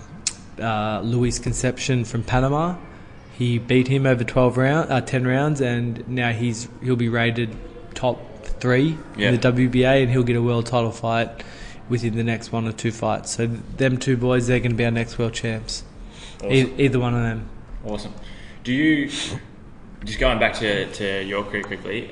uh, 0.60 1.00
Luis 1.04 1.38
Concepcion 1.38 2.04
from 2.04 2.22
Panama. 2.22 2.76
He 3.36 3.58
beat 3.58 3.88
him 3.88 4.06
over 4.06 4.24
twelve 4.24 4.56
round, 4.56 4.90
uh, 4.90 5.02
ten 5.02 5.26
rounds, 5.26 5.60
and 5.60 6.06
now 6.08 6.32
he's 6.32 6.68
he'll 6.82 6.96
be 6.96 7.08
rated 7.10 7.54
top 7.94 8.18
three 8.44 8.96
Yeah. 9.16 9.28
in 9.30 9.38
the 9.38 9.52
WBA, 9.52 10.02
and 10.02 10.10
he'll 10.10 10.22
get 10.22 10.36
a 10.36 10.42
world 10.42 10.64
title 10.66 10.90
fight 10.90 11.28
within 11.90 12.16
the 12.16 12.24
next 12.24 12.50
one 12.52 12.66
or 12.66 12.72
two 12.72 12.90
fights. 12.90 13.32
So 13.36 13.46
them 13.46 13.98
two 13.98 14.16
boys, 14.16 14.46
they're 14.46 14.58
going 14.60 14.70
to 14.72 14.76
be 14.76 14.84
our 14.86 14.90
next 14.90 15.18
world 15.18 15.34
champs. 15.34 15.84
E- 16.42 16.72
either 16.78 16.98
one 16.98 17.14
of 17.14 17.20
them. 17.22 17.48
Awesome. 17.84 18.12
Do 18.64 18.72
you 18.72 19.08
just 20.04 20.18
going 20.18 20.38
back 20.38 20.54
to, 20.54 20.90
to 20.94 21.22
your 21.22 21.44
career 21.44 21.62
quickly? 21.62 22.10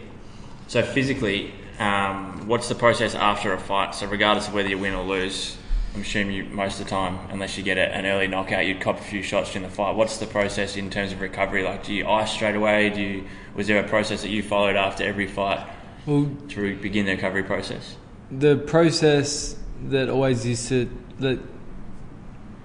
So 0.74 0.82
physically, 0.82 1.54
um, 1.78 2.48
what's 2.48 2.68
the 2.68 2.74
process 2.74 3.14
after 3.14 3.52
a 3.52 3.60
fight? 3.60 3.94
So 3.94 4.08
regardless 4.08 4.48
of 4.48 4.54
whether 4.54 4.68
you 4.68 4.76
win 4.76 4.92
or 4.92 5.04
lose, 5.04 5.56
I'm 5.94 6.00
assuming 6.00 6.34
you 6.34 6.44
most 6.46 6.80
of 6.80 6.86
the 6.86 6.90
time, 6.90 7.20
unless 7.30 7.56
you 7.56 7.62
get 7.62 7.78
a, 7.78 7.94
an 7.94 8.06
early 8.06 8.26
knockout, 8.26 8.66
you'd 8.66 8.80
cop 8.80 8.98
a 8.98 9.02
few 9.04 9.22
shots 9.22 9.52
during 9.52 9.68
the 9.68 9.72
fight. 9.72 9.94
What's 9.94 10.16
the 10.16 10.26
process 10.26 10.74
in 10.74 10.90
terms 10.90 11.12
of 11.12 11.20
recovery? 11.20 11.62
Like, 11.62 11.84
do 11.84 11.94
you 11.94 12.08
ice 12.08 12.32
straight 12.32 12.56
away? 12.56 12.90
Do 12.90 13.00
you 13.00 13.24
was 13.54 13.68
there 13.68 13.84
a 13.84 13.88
process 13.88 14.22
that 14.22 14.30
you 14.30 14.42
followed 14.42 14.74
after 14.74 15.04
every 15.04 15.28
fight? 15.28 15.64
Well, 16.06 16.28
to 16.48 16.76
begin 16.78 17.06
the 17.06 17.12
recovery 17.12 17.44
process? 17.44 17.94
the 18.32 18.56
process 18.56 19.54
that 19.90 20.08
always 20.08 20.44
used 20.44 20.66
to 20.70 20.90
that 21.20 21.38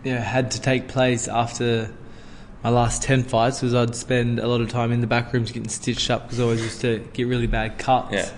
you 0.04 0.16
know, 0.16 0.20
had 0.20 0.50
to 0.50 0.62
take 0.62 0.88
place 0.88 1.28
after 1.28 1.94
my 2.64 2.70
last 2.70 3.04
10 3.04 3.24
fights 3.24 3.62
was 3.62 3.74
I'd 3.74 3.96
spend 3.96 4.40
a 4.40 4.48
lot 4.48 4.62
of 4.62 4.70
time 4.70 4.92
in 4.92 5.02
the 5.02 5.08
back 5.08 5.32
rooms 5.32 5.52
getting 5.52 5.70
stitched 5.70 6.10
up 6.10 6.24
because 6.24 6.40
I 6.40 6.44
always 6.44 6.62
used 6.62 6.82
to 6.82 7.00
get 7.14 7.28
really 7.28 7.48
bad 7.48 7.78
cuts. 7.78 8.14
Yeah. 8.14 8.30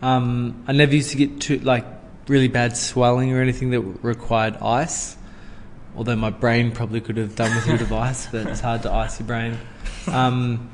Um, 0.00 0.64
I 0.66 0.72
never 0.72 0.94
used 0.94 1.10
to 1.10 1.16
get 1.16 1.40
too 1.40 1.58
like 1.58 1.84
really 2.28 2.48
bad 2.48 2.76
swelling 2.76 3.32
or 3.32 3.42
anything 3.42 3.70
that 3.70 3.80
required 3.80 4.56
ice. 4.56 5.16
Although 5.96 6.16
my 6.16 6.30
brain 6.30 6.72
probably 6.72 7.00
could 7.00 7.16
have 7.16 7.34
done 7.34 7.54
with 7.54 7.66
a 7.66 7.72
bit 7.72 7.80
of 7.82 7.92
ice, 7.92 8.28
but 8.28 8.46
it's 8.46 8.60
hard 8.60 8.82
to 8.82 8.92
ice 8.92 9.18
your 9.18 9.26
brain. 9.26 9.58
Um, 10.06 10.70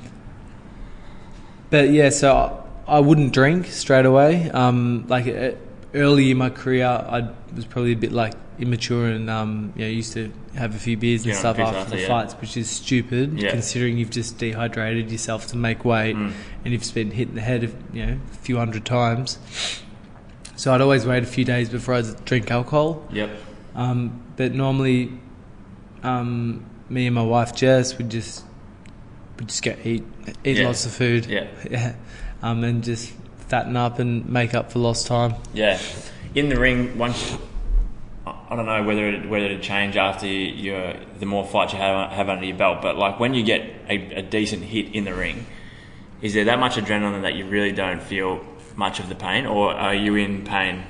but 1.71 1.89
yeah, 1.91 2.11
so 2.11 2.65
I, 2.87 2.97
I 2.97 3.01
wouldn't 3.01 3.33
drink 3.33 3.67
straight 3.67 4.07
away. 4.07 4.51
Um, 4.51 5.07
like 5.09 5.27
uh, 5.27 5.53
early 5.95 6.31
in 6.31 6.37
my 6.37 6.51
career, 6.51 6.87
I 6.87 7.31
was 7.55 7.65
probably 7.65 7.93
a 7.93 7.97
bit 7.97 8.13
like 8.13 8.35
immature 8.59 9.07
and 9.09 9.29
um, 9.29 9.73
you 9.77 9.83
know, 9.85 9.91
used 9.91 10.13
to 10.15 10.33
have 10.55 10.75
a 10.75 10.79
few 10.79 10.97
beers 10.97 11.25
and 11.27 11.35
stuff 11.35 11.59
after, 11.59 11.77
after, 11.79 11.97
the 11.97 12.03
yeah. 12.03 12.09
fights, 12.09 12.35
which 12.35 12.57
is 12.57 12.71
stupid 12.71 13.39
Yeah. 13.41 13.51
considering 13.51 13.99
you've 13.99 14.11
just 14.11 14.39
dehydrated 14.39 15.11
yourself 15.11 15.47
to 15.49 15.57
make 15.57 15.85
weight 15.85 16.17
Mm. 16.17 16.33
and 16.65 16.73
you've 16.73 16.95
been 16.95 17.11
hitting 17.11 17.35
the 17.35 17.41
head 17.41 17.65
of, 17.65 17.75
you 17.93 18.07
know 18.07 18.19
a 18.33 18.37
few 18.37 18.57
hundred 18.59 18.85
times. 18.85 19.39
So 20.57 20.73
I'd 20.73 20.81
always 20.81 21.05
wait 21.05 21.23
a 21.25 21.27
few 21.27 21.45
days 21.45 21.69
before 21.69 21.95
I'd 21.95 22.25
drink 22.25 22.51
alcohol. 22.51 23.05
Yep. 23.13 23.31
Um, 23.75 24.23
but 24.37 24.55
normally, 24.55 25.11
um, 26.03 26.65
me 26.89 27.07
and 27.07 27.15
my 27.15 27.23
wife 27.23 27.55
Jess 27.57 27.99
would 27.99 28.11
just 28.11 28.45
would 29.39 29.49
just 29.49 29.63
go 29.65 29.75
eat 29.85 30.05
eat 30.45 30.59
Yeah. 30.59 30.67
lots 30.67 30.87
of 30.87 30.93
food, 30.93 31.27
Yeah. 31.27 31.47
yeah, 31.71 31.95
um, 32.43 32.63
and 32.63 32.85
just 32.85 33.13
fatten 33.49 33.77
up 33.77 33.99
and 33.99 34.29
make 34.29 34.55
up 34.55 34.71
for 34.73 34.79
lost 34.79 35.07
time. 35.07 35.35
Yeah. 35.53 35.79
In 36.35 36.49
the 36.49 36.59
ring, 36.59 36.97
once 36.99 37.37
I 38.49 38.57
don't 38.57 38.67
know 38.67 38.83
whether 38.83 39.09
it, 39.09 39.29
whether 39.29 39.47
it 39.47 39.63
change 39.63 39.97
after 39.97 40.27
you 40.27 40.95
the 41.19 41.27
more 41.27 41.47
fights 41.47 41.73
you 41.73 41.79
have, 41.79 42.11
have 42.13 42.29
under 42.29 42.45
your 42.45 42.57
belt, 42.57 42.83
but 42.83 42.97
like 42.97 43.19
when 43.19 43.35
you 43.35 43.43
get 43.43 43.63
a, 43.89 44.19
a 44.19 44.23
decent 44.23 44.63
hit 44.63 44.95
in 44.95 45.05
the 45.05 45.15
ring, 45.15 45.47
is 46.21 46.35
there 46.35 46.45
that 46.45 46.59
much 46.59 46.77
adrenaline 46.77 47.23
that 47.23 47.35
you 47.35 47.47
really 47.47 47.73
don't 47.73 48.03
feel 48.03 48.45
much 48.77 49.01
of 49.01 49.09
the 49.09 49.15
pain, 49.15 49.47
or 49.47 49.73
are 49.73 49.95
you 49.95 50.15
in 50.17 50.45
pain 50.45 50.85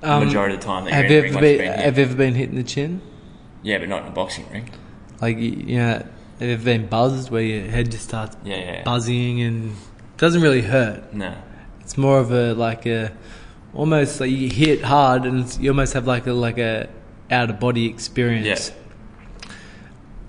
the 0.00 0.12
Um, 0.12 0.24
majority 0.26 0.54
of 0.54 0.60
the 0.60 0.66
time 0.66 0.84
that 0.84 0.94
Have 0.94 1.10
you're 1.10 1.26
you 1.26 1.30
ever 1.30 1.40
been, 1.40 1.58
been 1.58 1.66
hit? 1.66 1.78
have 1.78 1.98
you 1.98 2.04
ever 2.04 2.14
been 2.14 2.34
hit 2.34 2.48
in 2.48 2.56
the 2.56 2.64
chin? 2.64 3.02
Yeah, 3.62 3.78
but 3.78 3.88
not 3.88 4.02
in 4.02 4.08
a 4.08 4.12
boxing 4.12 4.46
ring. 4.50 4.70
Like 5.20 5.36
you 5.38 5.76
know, 5.78 6.02
have 6.38 6.48
you 6.48 6.54
ever 6.54 6.64
been 6.64 6.86
buzzed 6.86 7.30
where 7.30 7.42
your 7.42 7.70
head 7.70 7.90
just 7.90 8.04
starts 8.04 8.36
yeah. 8.42 8.56
yeah. 8.56 8.82
buzzing 8.84 9.42
and 9.42 9.76
doesn't 10.16 10.40
really 10.42 10.62
hurt. 10.62 11.12
No. 11.14 11.34
It's 11.80 11.96
more 11.98 12.18
of 12.18 12.30
a 12.32 12.54
like 12.54 12.86
a 12.86 13.12
almost 13.74 14.20
like 14.20 14.30
you 14.30 14.48
hit 14.48 14.82
hard 14.82 15.24
and 15.24 15.56
you 15.58 15.70
almost 15.70 15.94
have 15.94 16.06
like 16.06 16.26
a 16.26 16.32
like 16.32 16.58
a 16.58 16.88
out 17.30 17.50
of 17.50 17.60
body 17.60 17.86
experience. 17.86 18.72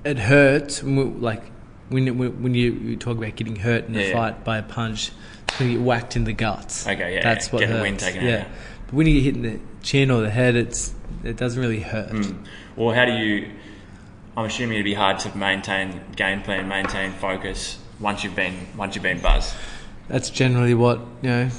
It 0.03 0.17
hurts 0.17 0.81
we- 0.81 1.03
like 1.03 1.43
when 1.89 2.17
when 2.17 2.43
when 2.43 2.55
you, 2.55 2.71
you 2.71 2.95
talk 2.95 3.17
about 3.17 3.35
getting 3.35 3.57
hurt 3.57 3.87
in 3.87 3.95
a 3.95 4.07
yeah. 4.07 4.13
fight 4.13 4.43
by 4.43 4.57
a 4.57 4.63
punch, 4.63 5.11
when 5.57 5.69
you 5.69 5.77
get 5.77 5.85
whacked 5.85 6.15
in 6.15 6.23
the 6.23 6.33
guts. 6.33 6.87
Okay, 6.87 7.15
yeah, 7.15 7.23
that's 7.23 7.47
yeah. 7.47 7.53
what 7.53 7.59
Get 7.59 7.67
the 7.67 7.73
hurts. 7.73 7.81
wind 7.83 7.99
taken 7.99 8.23
yeah. 8.23 8.29
yeah. 8.29 8.47
but 8.85 8.93
when 8.93 9.07
you 9.07 9.13
get 9.15 9.23
hit 9.23 9.35
in 9.35 9.41
the 9.41 9.59
chin 9.83 10.11
or 10.11 10.21
the 10.21 10.29
head, 10.29 10.55
it's 10.55 10.93
it 11.23 11.37
doesn't 11.37 11.59
really 11.59 11.81
hurt. 11.81 12.11
Mm. 12.11 12.45
Well, 12.75 12.95
how 12.95 13.05
do 13.05 13.13
you? 13.13 13.51
I'm 14.37 14.45
assuming 14.45 14.75
it'd 14.75 14.85
be 14.85 14.93
hard 14.93 15.19
to 15.19 15.37
maintain 15.37 16.01
game 16.15 16.41
plan, 16.41 16.67
maintain 16.67 17.11
focus 17.11 17.77
once 17.99 18.23
you've 18.23 18.35
been 18.35 18.55
once 18.77 18.95
you've 18.95 19.03
been 19.03 19.19
buzzed. 19.19 19.53
That's 20.07 20.29
generally 20.29 20.73
what 20.73 20.99
you 21.21 21.29
know 21.29 21.49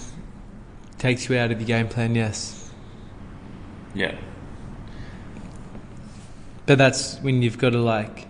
takes 1.03 1.29
you 1.29 1.37
out 1.37 1.51
of 1.51 1.61
your 1.61 1.67
game 1.67 1.89
plan. 1.89 2.15
Yes. 2.15 2.71
Yeah. 3.95 4.15
But 6.67 6.79
that's 6.79 7.19
when 7.19 7.43
you've 7.43 7.59
got 7.59 7.71
to 7.71 7.79
like, 7.81 8.29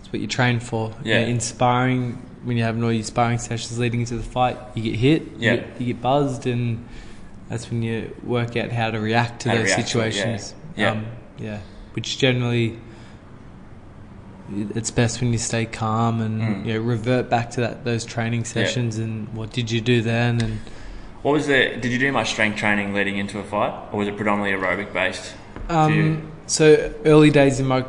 it's 0.00 0.10
what 0.12 0.20
you 0.20 0.26
train 0.26 0.60
for. 0.60 0.94
You 1.04 1.12
Yeah. 1.12 1.20
know, 1.22 1.28
in 1.28 1.40
sparring, 1.40 2.14
when 2.42 2.56
you're 2.56 2.66
having 2.66 2.82
all 2.82 2.92
your 2.92 3.04
sparring 3.04 3.38
sessions 3.38 3.78
leading 3.78 4.00
into 4.00 4.16
the 4.16 4.22
fight, 4.22 4.56
you 4.74 4.82
get 4.82 4.94
hit, 4.96 5.22
Yeah. 5.38 5.52
you, 5.52 5.56
get, 5.58 5.80
you 5.80 5.86
get 5.92 6.00
buzzed, 6.02 6.46
and 6.46 6.86
that's 7.50 7.70
when 7.70 7.82
you 7.82 8.16
work 8.24 8.56
out 8.56 8.70
how 8.72 8.90
to 8.90 8.98
react 8.98 9.42
to 9.42 9.50
How 9.50 9.56
those 9.56 9.66
react 9.66 9.88
to 9.90 9.98
yeah. 9.98 10.04
situations. 10.10 10.54
Yeah. 10.76 10.90
Um, 10.92 11.06
yeah. 11.38 11.58
Which 11.92 12.16
generally, 12.18 12.78
it's 14.74 14.90
best 14.90 15.20
when 15.20 15.32
you 15.32 15.38
stay 15.38 15.66
calm 15.66 16.20
and 16.22 16.40
Mm. 16.40 16.66
you 16.66 16.72
know, 16.74 16.80
revert 16.80 17.28
back 17.28 17.50
to 17.50 17.60
that 17.60 17.84
those 17.84 18.04
training 18.06 18.44
sessions 18.44 18.96
and 18.98 19.28
what 19.34 19.52
did 19.52 19.70
you 19.70 19.80
do 19.82 20.00
then 20.00 20.40
and 20.40 20.58
What 21.22 21.32
was 21.32 21.46
the? 21.46 21.76
Did 21.80 21.92
you 21.92 21.98
do 21.98 22.10
much 22.12 22.30
strength 22.30 22.56
training 22.58 22.94
leading 22.94 23.18
into 23.18 23.38
a 23.38 23.44
fight, 23.44 23.74
or 23.92 23.98
was 23.98 24.08
it 24.08 24.16
predominantly 24.16 24.58
aerobic 24.58 24.92
based? 24.92 25.34
Um, 25.68 26.32
so 26.46 26.92
early 27.04 27.30
days 27.30 27.60
in 27.60 27.66
my 27.66 27.84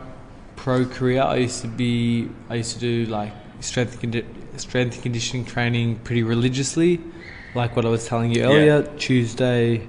pro 0.57 0.85
career, 0.85 1.21
I 1.23 1.37
used 1.37 1.61
to 1.61 1.67
be, 1.67 2.29
I 2.49 2.55
used 2.55 2.73
to 2.73 2.79
do 2.79 3.05
like 3.05 3.31
strength 3.61 4.01
condi- 4.01 4.25
strength 4.57 5.01
conditioning 5.01 5.45
training 5.45 5.99
pretty 5.99 6.23
religiously, 6.23 6.99
like 7.55 7.75
what 7.75 7.85
I 7.85 7.89
was 7.89 8.05
telling 8.05 8.31
you 8.35 8.43
earlier. 8.43 8.83
Tuesday, 8.97 9.87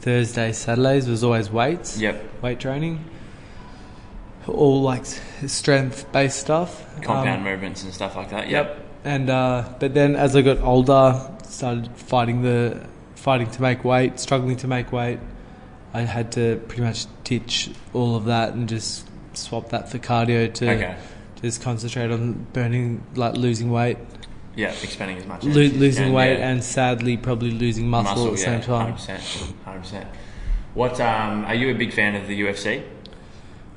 Thursday, 0.00 0.52
Saturdays 0.52 1.08
was 1.08 1.24
always 1.24 1.50
weights, 1.50 1.98
Yep. 1.98 2.42
weight 2.42 2.60
training, 2.60 3.02
all 4.46 4.82
like 4.82 5.06
strength 5.06 6.12
based 6.12 6.38
stuff. 6.40 6.84
Compound 7.02 7.38
Um, 7.38 7.44
movements 7.44 7.82
and 7.84 7.92
stuff 7.92 8.16
like 8.16 8.30
that. 8.30 8.48
Yep. 8.50 8.82
And 9.04 9.30
uh, 9.30 9.64
but 9.80 9.94
then 9.94 10.14
as 10.14 10.36
I 10.36 10.42
got 10.42 10.60
older, 10.60 11.30
started 11.48 11.88
fighting 11.96 12.42
the 12.42 12.86
fighting 13.14 13.50
to 13.50 13.62
make 13.62 13.84
weight, 13.84 14.20
struggling 14.20 14.56
to 14.58 14.66
make 14.68 14.92
weight. 14.92 15.18
I 15.94 16.02
had 16.02 16.32
to 16.32 16.56
pretty 16.68 16.82
much 16.82 17.06
ditch 17.24 17.70
all 17.94 18.16
of 18.16 18.26
that 18.26 18.52
and 18.54 18.68
just 18.68 19.06
swap 19.32 19.70
that 19.70 19.90
for 19.90 19.98
cardio 19.98 20.52
to 20.54 20.70
Okay. 20.70 20.96
just 21.42 21.62
concentrate 21.62 22.10
on 22.10 22.46
burning, 22.52 23.02
like 23.14 23.34
losing 23.36 23.70
weight, 23.70 23.98
Yeah. 24.54 24.72
Expanding 24.82 25.18
as 25.18 25.26
much. 25.26 25.44
Lo- 25.44 25.60
as 25.62 25.72
losing 25.74 26.12
weight, 26.12 26.38
yeah. 26.38 26.48
and 26.50 26.62
sadly 26.64 27.16
probably 27.16 27.50
losing 27.50 27.88
muscle, 27.88 28.26
at 28.26 28.32
the 28.32 28.38
same 28.38 28.60
time. 28.60 28.80
Hundred 28.80 28.92
percent. 28.94 29.54
Hundred 29.64 29.80
percent. 29.80 30.06
What? 30.74 31.00
Um, 31.00 31.44
are 31.46 31.54
you 31.54 31.70
a 31.70 31.74
big 31.74 31.92
fan 31.92 32.14
of 32.14 32.26
the 32.26 32.38
UFC? 32.40 32.82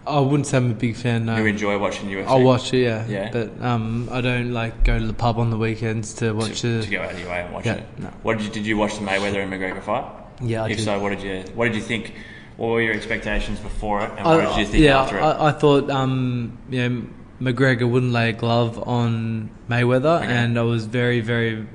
I 0.07 0.19
wouldn't 0.19 0.47
say 0.47 0.57
I'm 0.57 0.71
a 0.71 0.73
big 0.73 0.95
fan. 0.95 1.25
No, 1.25 1.38
You 1.38 1.45
enjoy 1.45 1.77
watching 1.77 2.09
UFC? 2.09 2.25
I'll 2.27 2.41
watch 2.41 2.73
it, 2.73 2.79
yeah. 2.83 3.05
Yeah. 3.07 3.29
But 3.31 3.62
um, 3.62 4.09
I 4.12 4.21
don't 4.21 4.51
like 4.53 4.83
go 4.83 4.97
to 4.97 5.05
the 5.05 5.13
pub 5.13 5.38
on 5.38 5.49
the 5.51 5.57
weekends 5.57 6.13
to 6.15 6.31
watch 6.33 6.62
to, 6.62 6.79
it. 6.79 6.83
to 6.83 6.89
go 6.89 7.01
out 7.01 7.12
of 7.13 7.19
your 7.19 7.29
way 7.29 7.41
and 7.41 7.53
watch 7.53 7.65
Yeah, 7.65 7.73
it. 7.75 7.99
no. 7.99 8.07
What 8.23 8.38
did 8.38 8.47
you, 8.47 8.51
did 8.53 8.65
you 8.65 8.77
watch 8.77 8.95
the 8.95 9.05
Mayweather 9.05 9.43
and 9.43 9.51
McGregor 9.51 9.83
fight? 9.83 10.05
Yeah, 10.41 10.63
I 10.63 10.69
if 10.69 10.77
did. 10.77 10.85
so, 10.85 10.99
what 10.99 11.09
did 11.09 11.21
you 11.21 11.51
what 11.53 11.65
did 11.65 11.75
you 11.75 11.81
think? 11.81 12.13
What 12.57 12.67
were 12.69 12.81
your 12.81 12.93
expectations 12.93 13.59
before 13.59 14.01
it, 14.01 14.12
and 14.17 14.25
what 14.25 14.41
did 14.55 14.57
you 14.57 14.65
think 14.65 14.83
yeah, 14.83 15.01
after 15.01 15.17
it? 15.17 15.21
I, 15.21 15.47
I 15.49 15.51
thought 15.51 15.89
um, 15.89 16.57
you 16.69 16.89
know, 16.89 17.05
McGregor 17.41 17.89
wouldn't 17.89 18.12
lay 18.12 18.29
a 18.29 18.33
glove 18.33 18.81
on 18.88 19.49
Mayweather, 19.69 20.21
Okay. 20.23 20.31
and 20.33 20.57
I 20.57 20.63
was 20.63 20.85
very, 20.85 21.19
very 21.21 21.67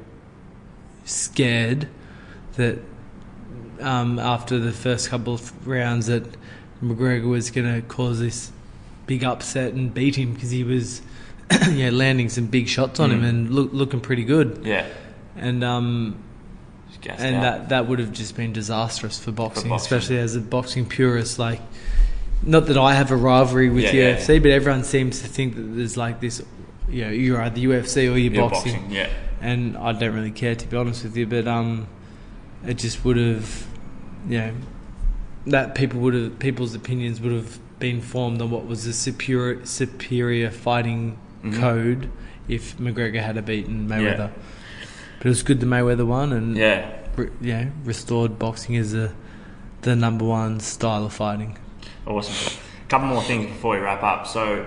scared 1.05 1.89
that 2.57 2.79
um, 3.81 4.19
after 4.19 4.59
the 4.59 4.73
first 4.73 5.09
couple 5.11 5.35
of 5.35 5.67
rounds 5.67 6.07
that 6.07 6.25
McGregor 6.85 7.29
was 7.29 7.51
going 7.51 7.73
to 7.75 7.87
cause 7.87 8.21
this 8.21 8.53
big 9.07 9.25
upset 9.25 9.73
and 9.75 9.93
beat 9.93 10.17
him 10.17 10.35
because 10.35 10.51
he 10.51 10.65
was 10.65 11.03
yeah 11.71 11.91
landing 11.91 12.29
some 12.29 12.47
big 12.47 12.69
shots 12.69 13.01
on 13.01 13.11
him 13.11 13.21
Mm. 13.23 13.29
and 13.29 13.51
look, 13.51 13.73
looking 13.73 14.01
pretty 14.01 14.25
good, 14.25 14.61
yeah, 14.65 14.87
and 15.37 15.63
um, 15.65 16.17
and 17.19 17.37
out. 17.37 17.43
that 17.43 17.69
that 17.69 17.87
would 17.89 17.99
have 17.99 18.13
just 18.13 18.35
been 18.37 18.53
disastrous 18.53 19.19
for 19.19 19.31
boxing, 19.33 19.69
boxing. 19.69 19.85
especially 19.97 20.19
as 20.19 20.37
a 20.37 20.41
boxing 20.41 20.87
purist. 20.87 21.39
Like, 21.39 21.61
not 22.43 22.67
that 22.67 22.79
I 22.79 22.95
have 22.95 23.11
a 23.11 23.17
rivalry 23.17 23.69
with 23.69 23.85
Yeah, 23.85 23.93
yeah, 23.93 24.17
UFC, 24.17 24.41
but 24.43 24.51
everyone 24.53 24.85
seems 24.85 25.21
to 25.23 25.29
think 25.29 25.55
that 25.57 25.63
there's 25.63 25.97
like 25.99 26.21
this, 26.21 26.43
you 26.89 27.05
know, 27.05 27.11
you're 27.11 27.41
either 27.43 27.59
UFC 27.61 27.97
or 28.11 28.17
you're, 28.17 28.33
You're 28.33 28.49
boxing. 28.49 28.73
boxing, 28.75 28.91
yeah, 28.91 29.11
and 29.43 29.77
I 29.77 29.93
don't 29.93 30.15
really 30.15 30.31
care 30.31 30.55
to 30.55 30.67
be 30.67 30.77
honest 30.79 31.05
with 31.05 31.15
you. 31.17 31.27
But 31.27 31.47
um, 31.47 31.89
it 32.67 32.79
just 32.79 33.05
would 33.05 33.19
have, 33.19 33.67
you 34.29 34.39
know, 34.39 34.53
that 35.47 35.75
people 35.75 36.01
would 36.01 36.15
have 36.15 36.39
people's 36.39 36.75
opinions 36.75 37.21
would 37.21 37.33
have 37.33 37.59
been 37.79 38.01
formed 38.01 38.41
on 38.41 38.51
what 38.51 38.67
was 38.67 38.87
a 38.87 38.93
superior 38.93 39.65
superior 39.67 40.51
fighting 40.51 41.19
Mhm. 41.43 41.61
code 41.61 42.11
if 42.49 42.77
McGregor 42.79 43.21
had 43.23 43.37
a 43.37 43.43
beaten 43.43 43.89
Yeah. 43.89 43.97
Mayweather. 43.97 44.31
But 45.19 45.27
it 45.27 45.29
was 45.29 45.43
good 45.43 45.61
the 45.61 45.67
Mayweather 45.67 46.07
won, 46.07 46.33
and 46.33 46.57
yeah. 46.57 46.87
re- 47.17 47.29
know, 47.41 47.67
restored 47.85 48.39
boxing 48.39 48.77
as 48.77 48.95
a 48.95 49.13
the 49.83 49.95
number 49.95 50.25
one 50.25 50.61
style 50.61 51.05
of 51.05 51.13
fighting. 51.13 51.59
Awesome. 52.07 52.59
A 52.87 52.89
couple 52.89 53.09
more 53.09 53.23
things 53.23 53.47
before 53.47 53.75
we 53.77 53.83
wrap 53.83 54.03
up. 54.03 54.27
So, 54.27 54.65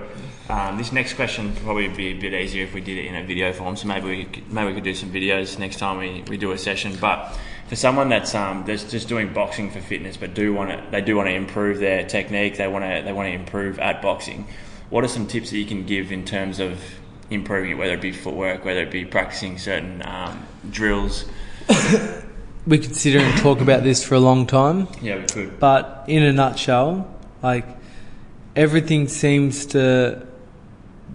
um, 0.50 0.78
this 0.78 0.92
next 0.92 1.14
question 1.14 1.48
would 1.54 1.64
probably 1.64 1.88
be 1.88 2.10
a 2.10 2.14
bit 2.14 2.34
easier 2.34 2.64
if 2.66 2.74
we 2.76 2.82
did 2.82 2.98
it 3.00 3.06
in 3.08 3.16
a 3.16 3.24
video 3.24 3.52
form. 3.52 3.76
So 3.76 3.88
maybe 3.88 4.08
we 4.08 4.24
could, 4.26 4.52
maybe 4.54 4.68
we 4.68 4.74
could 4.76 4.84
do 4.84 4.94
some 4.94 5.10
videos 5.10 5.58
next 5.58 5.78
time 5.78 5.98
we, 5.98 6.24
we 6.28 6.38
do 6.38 6.52
a 6.52 6.58
session. 6.58 6.96
But 7.02 7.36
for 7.68 7.76
someone 7.76 8.10
that's 8.10 8.34
um, 8.34 8.64
that's 8.66 8.90
just 8.90 9.08
doing 9.08 9.34
boxing 9.34 9.70
for 9.70 9.82
fitness, 9.82 10.18
but 10.18 10.34
do 10.34 10.54
want 10.54 10.70
to 10.70 10.84
they 10.92 11.02
do 11.02 11.16
want 11.16 11.28
to 11.28 11.34
improve 11.34 11.80
their 11.80 12.06
technique. 12.06 12.58
They 12.58 12.68
want 12.68 12.86
to 12.86 13.02
they 13.04 13.14
want 13.14 13.28
to 13.28 13.34
improve 13.34 13.80
at 13.80 14.02
boxing. 14.02 14.48
What 14.90 15.04
are 15.04 15.10
some 15.10 15.28
tips 15.28 15.50
that 15.50 15.58
you 15.58 15.66
can 15.66 15.86
give 15.86 16.12
in 16.12 16.24
terms 16.24 16.60
of 16.60 16.82
improving 17.30 17.72
it, 17.72 17.74
whether 17.76 17.94
it 17.94 18.02
be 18.02 18.14
footwork, 18.14 18.64
whether 18.64 18.82
it 18.82 18.92
be 18.92 19.04
practicing 19.04 19.58
certain 19.58 20.02
um, 20.06 20.46
drills? 20.70 21.26
we 22.68 22.78
could 22.78 22.96
sit 22.96 23.14
here 23.14 23.22
and 23.22 23.38
talk 23.40 23.60
about 23.60 23.84
this 23.84 24.04
for 24.04 24.16
a 24.16 24.20
long 24.20 24.48
time. 24.48 24.88
Yeah, 25.02 25.18
we 25.18 25.26
could. 25.26 25.60
But 25.60 26.06
in 26.08 26.24
a 26.24 26.32
nutshell, 26.32 27.14
like 27.44 27.66
everything 28.56 29.10
seems 29.10 29.66
to 29.68 30.26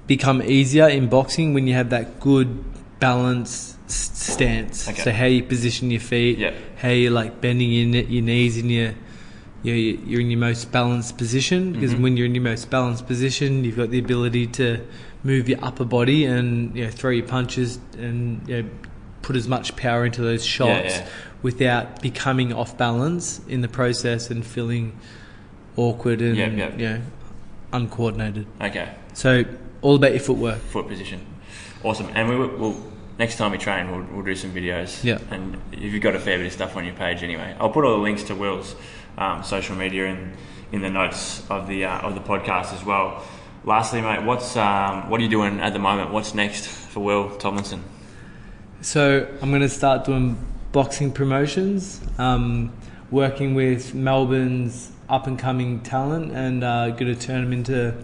become 0.06 0.42
easier 0.42 0.88
in 0.88 1.08
boxing 1.08 1.54
when 1.54 1.66
you 1.66 1.72
have 1.74 1.90
that 1.90 2.20
good 2.20 2.62
balance 3.00 3.71
stance. 3.92 4.88
Okay. 4.88 5.02
So 5.02 5.10
how 5.12 5.26
you 5.26 5.42
position 5.42 5.90
your 5.90 6.00
feet, 6.00 6.38
Yeah. 6.38 6.52
how 6.76 6.88
you 6.90 7.10
like 7.10 7.40
bending 7.40 7.70
your, 7.70 8.02
your 8.04 8.22
knees 8.22 8.56
in 8.56 8.70
your 8.70 8.94
you're, 9.64 9.76
you're 9.76 10.20
in 10.20 10.28
your 10.30 10.40
most 10.40 10.72
balanced 10.72 11.16
position 11.18 11.72
because 11.72 11.94
Mhm. 11.94 12.00
when 12.00 12.16
you're 12.16 12.26
in 12.26 12.34
your 12.34 12.42
most 12.42 12.68
balanced 12.68 13.06
position, 13.06 13.62
you've 13.64 13.76
got 13.76 13.90
the 13.90 13.98
ability 14.00 14.48
to 14.48 14.80
move 15.22 15.48
your 15.48 15.60
upper 15.62 15.84
body 15.84 16.24
and 16.24 16.74
you 16.76 16.84
know, 16.84 16.90
throw 16.90 17.10
your 17.10 17.26
punches 17.26 17.78
and 17.96 18.40
you 18.48 18.62
know, 18.62 18.68
put 19.22 19.36
as 19.36 19.46
much 19.46 19.76
power 19.76 20.04
into 20.04 20.20
those 20.20 20.44
shots 20.44 20.96
yeah. 20.96 21.06
without 21.42 22.02
becoming 22.02 22.52
off 22.52 22.76
balance 22.76 23.40
in 23.46 23.60
the 23.60 23.68
process 23.68 24.30
and 24.30 24.44
feeling 24.44 24.94
awkward 25.76 26.20
and 26.20 26.36
Yep, 26.36 26.56
yep. 26.56 26.78
you 26.80 26.88
know 26.88 27.00
uncoordinated. 27.72 28.46
Okay. 28.60 28.88
So 29.14 29.44
all 29.80 29.94
about 29.96 30.10
your 30.10 30.20
footwork. 30.20 30.58
Foot 30.58 30.88
position. 30.88 31.20
Awesome. 31.84 32.08
And 32.14 32.28
we 32.28 32.36
will, 32.36 32.48
we'll 32.58 32.91
next 33.18 33.36
time 33.36 33.52
we 33.52 33.58
train, 33.58 33.90
we'll, 33.90 34.06
we'll 34.12 34.24
do 34.24 34.34
some 34.34 34.52
videos. 34.52 35.02
Yeah. 35.04 35.18
And 35.30 35.60
if 35.72 35.92
you've 35.92 36.02
got 36.02 36.14
a 36.14 36.20
fair 36.20 36.38
bit 36.38 36.46
of 36.46 36.52
stuff 36.52 36.76
on 36.76 36.84
your 36.84 36.94
page 36.94 37.22
anyway. 37.22 37.54
I'll 37.58 37.70
put 37.70 37.84
all 37.84 37.96
the 37.96 38.02
links 38.02 38.24
to 38.24 38.34
Will's 38.34 38.74
um, 39.18 39.42
social 39.44 39.76
media 39.76 40.06
in, 40.06 40.36
in 40.72 40.80
the 40.80 40.90
notes 40.90 41.48
of 41.50 41.68
the 41.68 41.84
uh, 41.84 42.00
of 42.00 42.14
the 42.14 42.20
podcast 42.20 42.72
as 42.74 42.84
well. 42.84 43.22
Lastly, 43.64 44.00
mate, 44.00 44.22
what's 44.24 44.56
um, 44.56 45.08
what 45.08 45.20
are 45.20 45.22
you 45.22 45.30
doing 45.30 45.60
at 45.60 45.72
the 45.72 45.78
moment? 45.78 46.10
What's 46.10 46.34
next 46.34 46.66
for 46.66 47.00
Will 47.00 47.36
Tomlinson? 47.36 47.84
So 48.80 49.28
I'm 49.40 49.50
going 49.50 49.62
to 49.62 49.68
start 49.68 50.04
doing 50.04 50.36
boxing 50.72 51.12
promotions, 51.12 52.00
um, 52.18 52.72
working 53.10 53.54
with 53.54 53.94
Melbourne's 53.94 54.90
up 55.08 55.26
and 55.26 55.38
coming 55.38 55.80
talent, 55.80 56.32
and 56.32 56.64
uh, 56.64 56.90
going 56.90 57.14
to 57.14 57.14
turn 57.14 57.44
them 57.44 57.52
into 57.52 57.94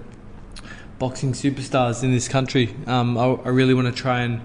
boxing 0.99 1.33
superstars 1.33 2.05
in 2.05 2.13
this 2.13 2.29
country. 2.29 2.75
Um, 2.87 3.17
I, 3.17 3.25
I 3.25 3.49
really 3.49 3.75
want 3.75 3.87
to 3.89 4.03
try 4.03 4.21
and 4.21 4.41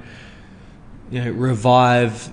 you 1.11 1.23
know 1.23 1.31
revive 1.31 2.29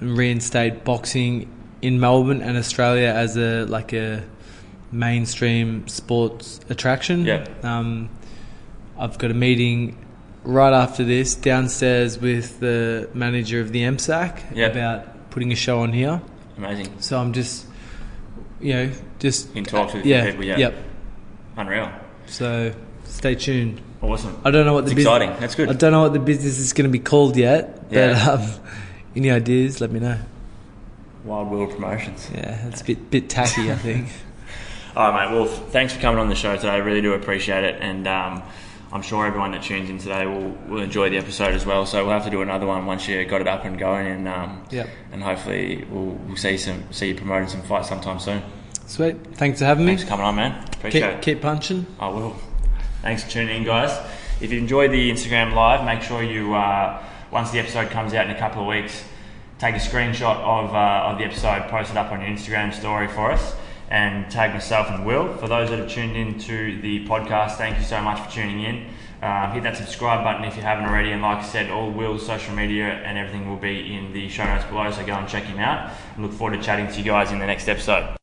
and 0.00 0.16
reinstate 0.16 0.84
boxing 0.84 1.48
in 1.82 2.00
Melbourne 2.00 2.42
and 2.42 2.56
Australia 2.56 3.08
as 3.08 3.36
a 3.36 3.64
like 3.66 3.92
a 3.92 4.24
mainstream 4.92 5.86
sports 5.88 6.60
attraction. 6.70 7.24
Yeah. 7.24 7.46
Um, 7.62 8.08
I've 8.98 9.18
got 9.18 9.30
a 9.30 9.34
meeting 9.34 9.96
right 10.44 10.72
after 10.72 11.04
this 11.04 11.34
downstairs 11.34 12.18
with 12.18 12.60
the 12.60 13.08
manager 13.14 13.60
of 13.60 13.72
the 13.72 13.80
MSAC 13.82 14.40
Yeah. 14.54 14.66
about 14.66 15.30
putting 15.30 15.50
a 15.52 15.56
show 15.56 15.80
on 15.80 15.92
here. 15.92 16.20
Amazing. 16.56 16.88
So 17.00 17.18
I'm 17.18 17.32
just, 17.32 17.66
you 18.60 18.72
know, 18.74 18.90
just 19.18 19.54
In 19.56 19.64
talks 19.64 19.94
with 19.94 20.06
yeah, 20.06 20.30
people, 20.30 20.44
yeah. 20.44 20.58
Yep. 20.58 20.74
Unreal. 21.56 21.90
So 22.26 22.72
stay 23.04 23.34
tuned. 23.34 23.80
Awesome. 24.04 24.38
I 24.44 24.50
don't 24.50 24.66
know 24.66 24.74
what 24.74 24.84
It's 24.84 24.90
the 24.90 24.96
bus- 24.96 25.02
exciting. 25.04 25.30
That's 25.40 25.54
good. 25.54 25.68
I 25.68 25.72
don't 25.72 25.92
know 25.92 26.02
what 26.02 26.12
the 26.12 26.18
business 26.18 26.58
is 26.58 26.72
going 26.72 26.84
to 26.88 26.92
be 26.92 26.98
called 26.98 27.36
yet, 27.36 27.84
Yeah. 27.90 28.14
but 28.26 28.40
um, 28.40 28.50
any 29.16 29.30
ideas? 29.30 29.80
Let 29.80 29.90
me 29.92 30.00
know. 30.00 30.18
Wild 31.24 31.50
World 31.50 31.70
Promotions. 31.70 32.28
Yeah, 32.34 32.66
it's 32.68 32.82
a 32.82 32.84
bit 32.84 33.10
bit 33.10 33.28
tacky, 33.30 33.70
I 33.72 33.76
think. 33.76 34.08
All 34.96 35.10
right, 35.10 35.28
mate. 35.30 35.34
Well, 35.36 35.46
thanks 35.46 35.92
for 35.94 36.00
coming 36.00 36.20
on 36.20 36.28
the 36.28 36.34
show 36.34 36.54
today. 36.56 36.68
I 36.70 36.76
really 36.76 37.00
do 37.00 37.14
appreciate 37.14 37.64
it, 37.64 37.80
and 37.80 38.06
um, 38.06 38.42
I'm 38.92 39.00
sure 39.02 39.26
everyone 39.26 39.52
that 39.52 39.62
tunes 39.62 39.88
in 39.90 39.98
today 39.98 40.26
will, 40.26 40.50
will 40.68 40.82
enjoy 40.82 41.08
the 41.10 41.16
episode 41.16 41.54
as 41.54 41.64
well. 41.64 41.86
So 41.86 42.04
we'll 42.04 42.12
have 42.12 42.24
to 42.26 42.30
do 42.30 42.42
another 42.42 42.66
one 42.66 42.84
once 42.86 43.08
you 43.08 43.24
got 43.24 43.40
it 43.40 43.48
up 43.48 43.64
and 43.64 43.78
going, 43.78 44.06
and 44.06 44.28
um, 44.28 44.64
Yep. 44.70 44.88
and 45.12 45.22
hopefully 45.22 45.84
we'll, 45.90 46.04
we'll 46.26 46.36
see 46.36 46.58
some 46.58 46.92
see 46.92 47.08
you 47.08 47.14
promoting 47.14 47.48
some 47.48 47.62
fights 47.62 47.88
sometime 47.88 48.20
soon. 48.20 48.42
Sweet. 48.86 49.16
Thanks 49.36 49.60
for 49.60 49.64
having 49.64 49.86
me. 49.86 49.92
Thanks 49.92 50.02
for 50.02 50.10
coming 50.10 50.26
on, 50.26 50.36
man. 50.36 50.62
Appreciate 50.74 51.00
Keep, 51.00 51.10
it. 51.18 51.22
keep 51.22 51.40
punching. 51.40 51.86
I 51.98 52.08
will. 52.08 52.36
Thanks 53.04 53.22
for 53.22 53.30
tuning 53.32 53.58
in, 53.58 53.64
guys. 53.64 53.94
If 54.40 54.50
you 54.50 54.56
enjoyed 54.56 54.90
the 54.90 55.10
Instagram 55.10 55.52
live, 55.52 55.84
make 55.84 56.00
sure 56.00 56.22
you, 56.22 56.54
uh, 56.54 57.04
once 57.30 57.50
the 57.50 57.58
episode 57.58 57.90
comes 57.90 58.14
out 58.14 58.24
in 58.24 58.34
a 58.34 58.38
couple 58.38 58.62
of 58.62 58.66
weeks, 58.66 59.04
take 59.58 59.74
a 59.74 59.78
screenshot 59.78 60.36
of, 60.38 60.74
uh, 60.74 61.10
of 61.10 61.18
the 61.18 61.24
episode, 61.24 61.68
post 61.68 61.90
it 61.90 61.98
up 61.98 62.12
on 62.12 62.22
your 62.22 62.30
Instagram 62.30 62.72
story 62.72 63.06
for 63.06 63.30
us, 63.30 63.56
and 63.90 64.30
tag 64.30 64.54
myself 64.54 64.88
and 64.88 65.04
Will. 65.04 65.36
For 65.36 65.48
those 65.48 65.68
that 65.68 65.80
have 65.80 65.90
tuned 65.90 66.16
in 66.16 66.38
to 66.38 66.80
the 66.80 67.06
podcast, 67.06 67.56
thank 67.56 67.76
you 67.76 67.84
so 67.84 68.00
much 68.00 68.18
for 68.20 68.30
tuning 68.32 68.62
in. 68.62 68.86
Um, 69.20 69.52
hit 69.52 69.64
that 69.64 69.76
subscribe 69.76 70.24
button 70.24 70.42
if 70.46 70.56
you 70.56 70.62
haven't 70.62 70.86
already, 70.86 71.12
and 71.12 71.20
like 71.20 71.44
I 71.44 71.46
said, 71.46 71.70
all 71.70 71.90
Will's 71.90 72.24
social 72.24 72.54
media 72.54 72.86
and 72.86 73.18
everything 73.18 73.50
will 73.50 73.58
be 73.58 73.94
in 73.94 74.14
the 74.14 74.30
show 74.30 74.46
notes 74.46 74.64
below, 74.64 74.90
so 74.90 75.04
go 75.04 75.12
and 75.12 75.28
check 75.28 75.44
him 75.44 75.58
out. 75.58 75.92
And 76.14 76.24
look 76.24 76.32
forward 76.32 76.56
to 76.56 76.62
chatting 76.62 76.88
to 76.88 76.98
you 77.00 77.04
guys 77.04 77.32
in 77.32 77.38
the 77.38 77.46
next 77.46 77.68
episode. 77.68 78.16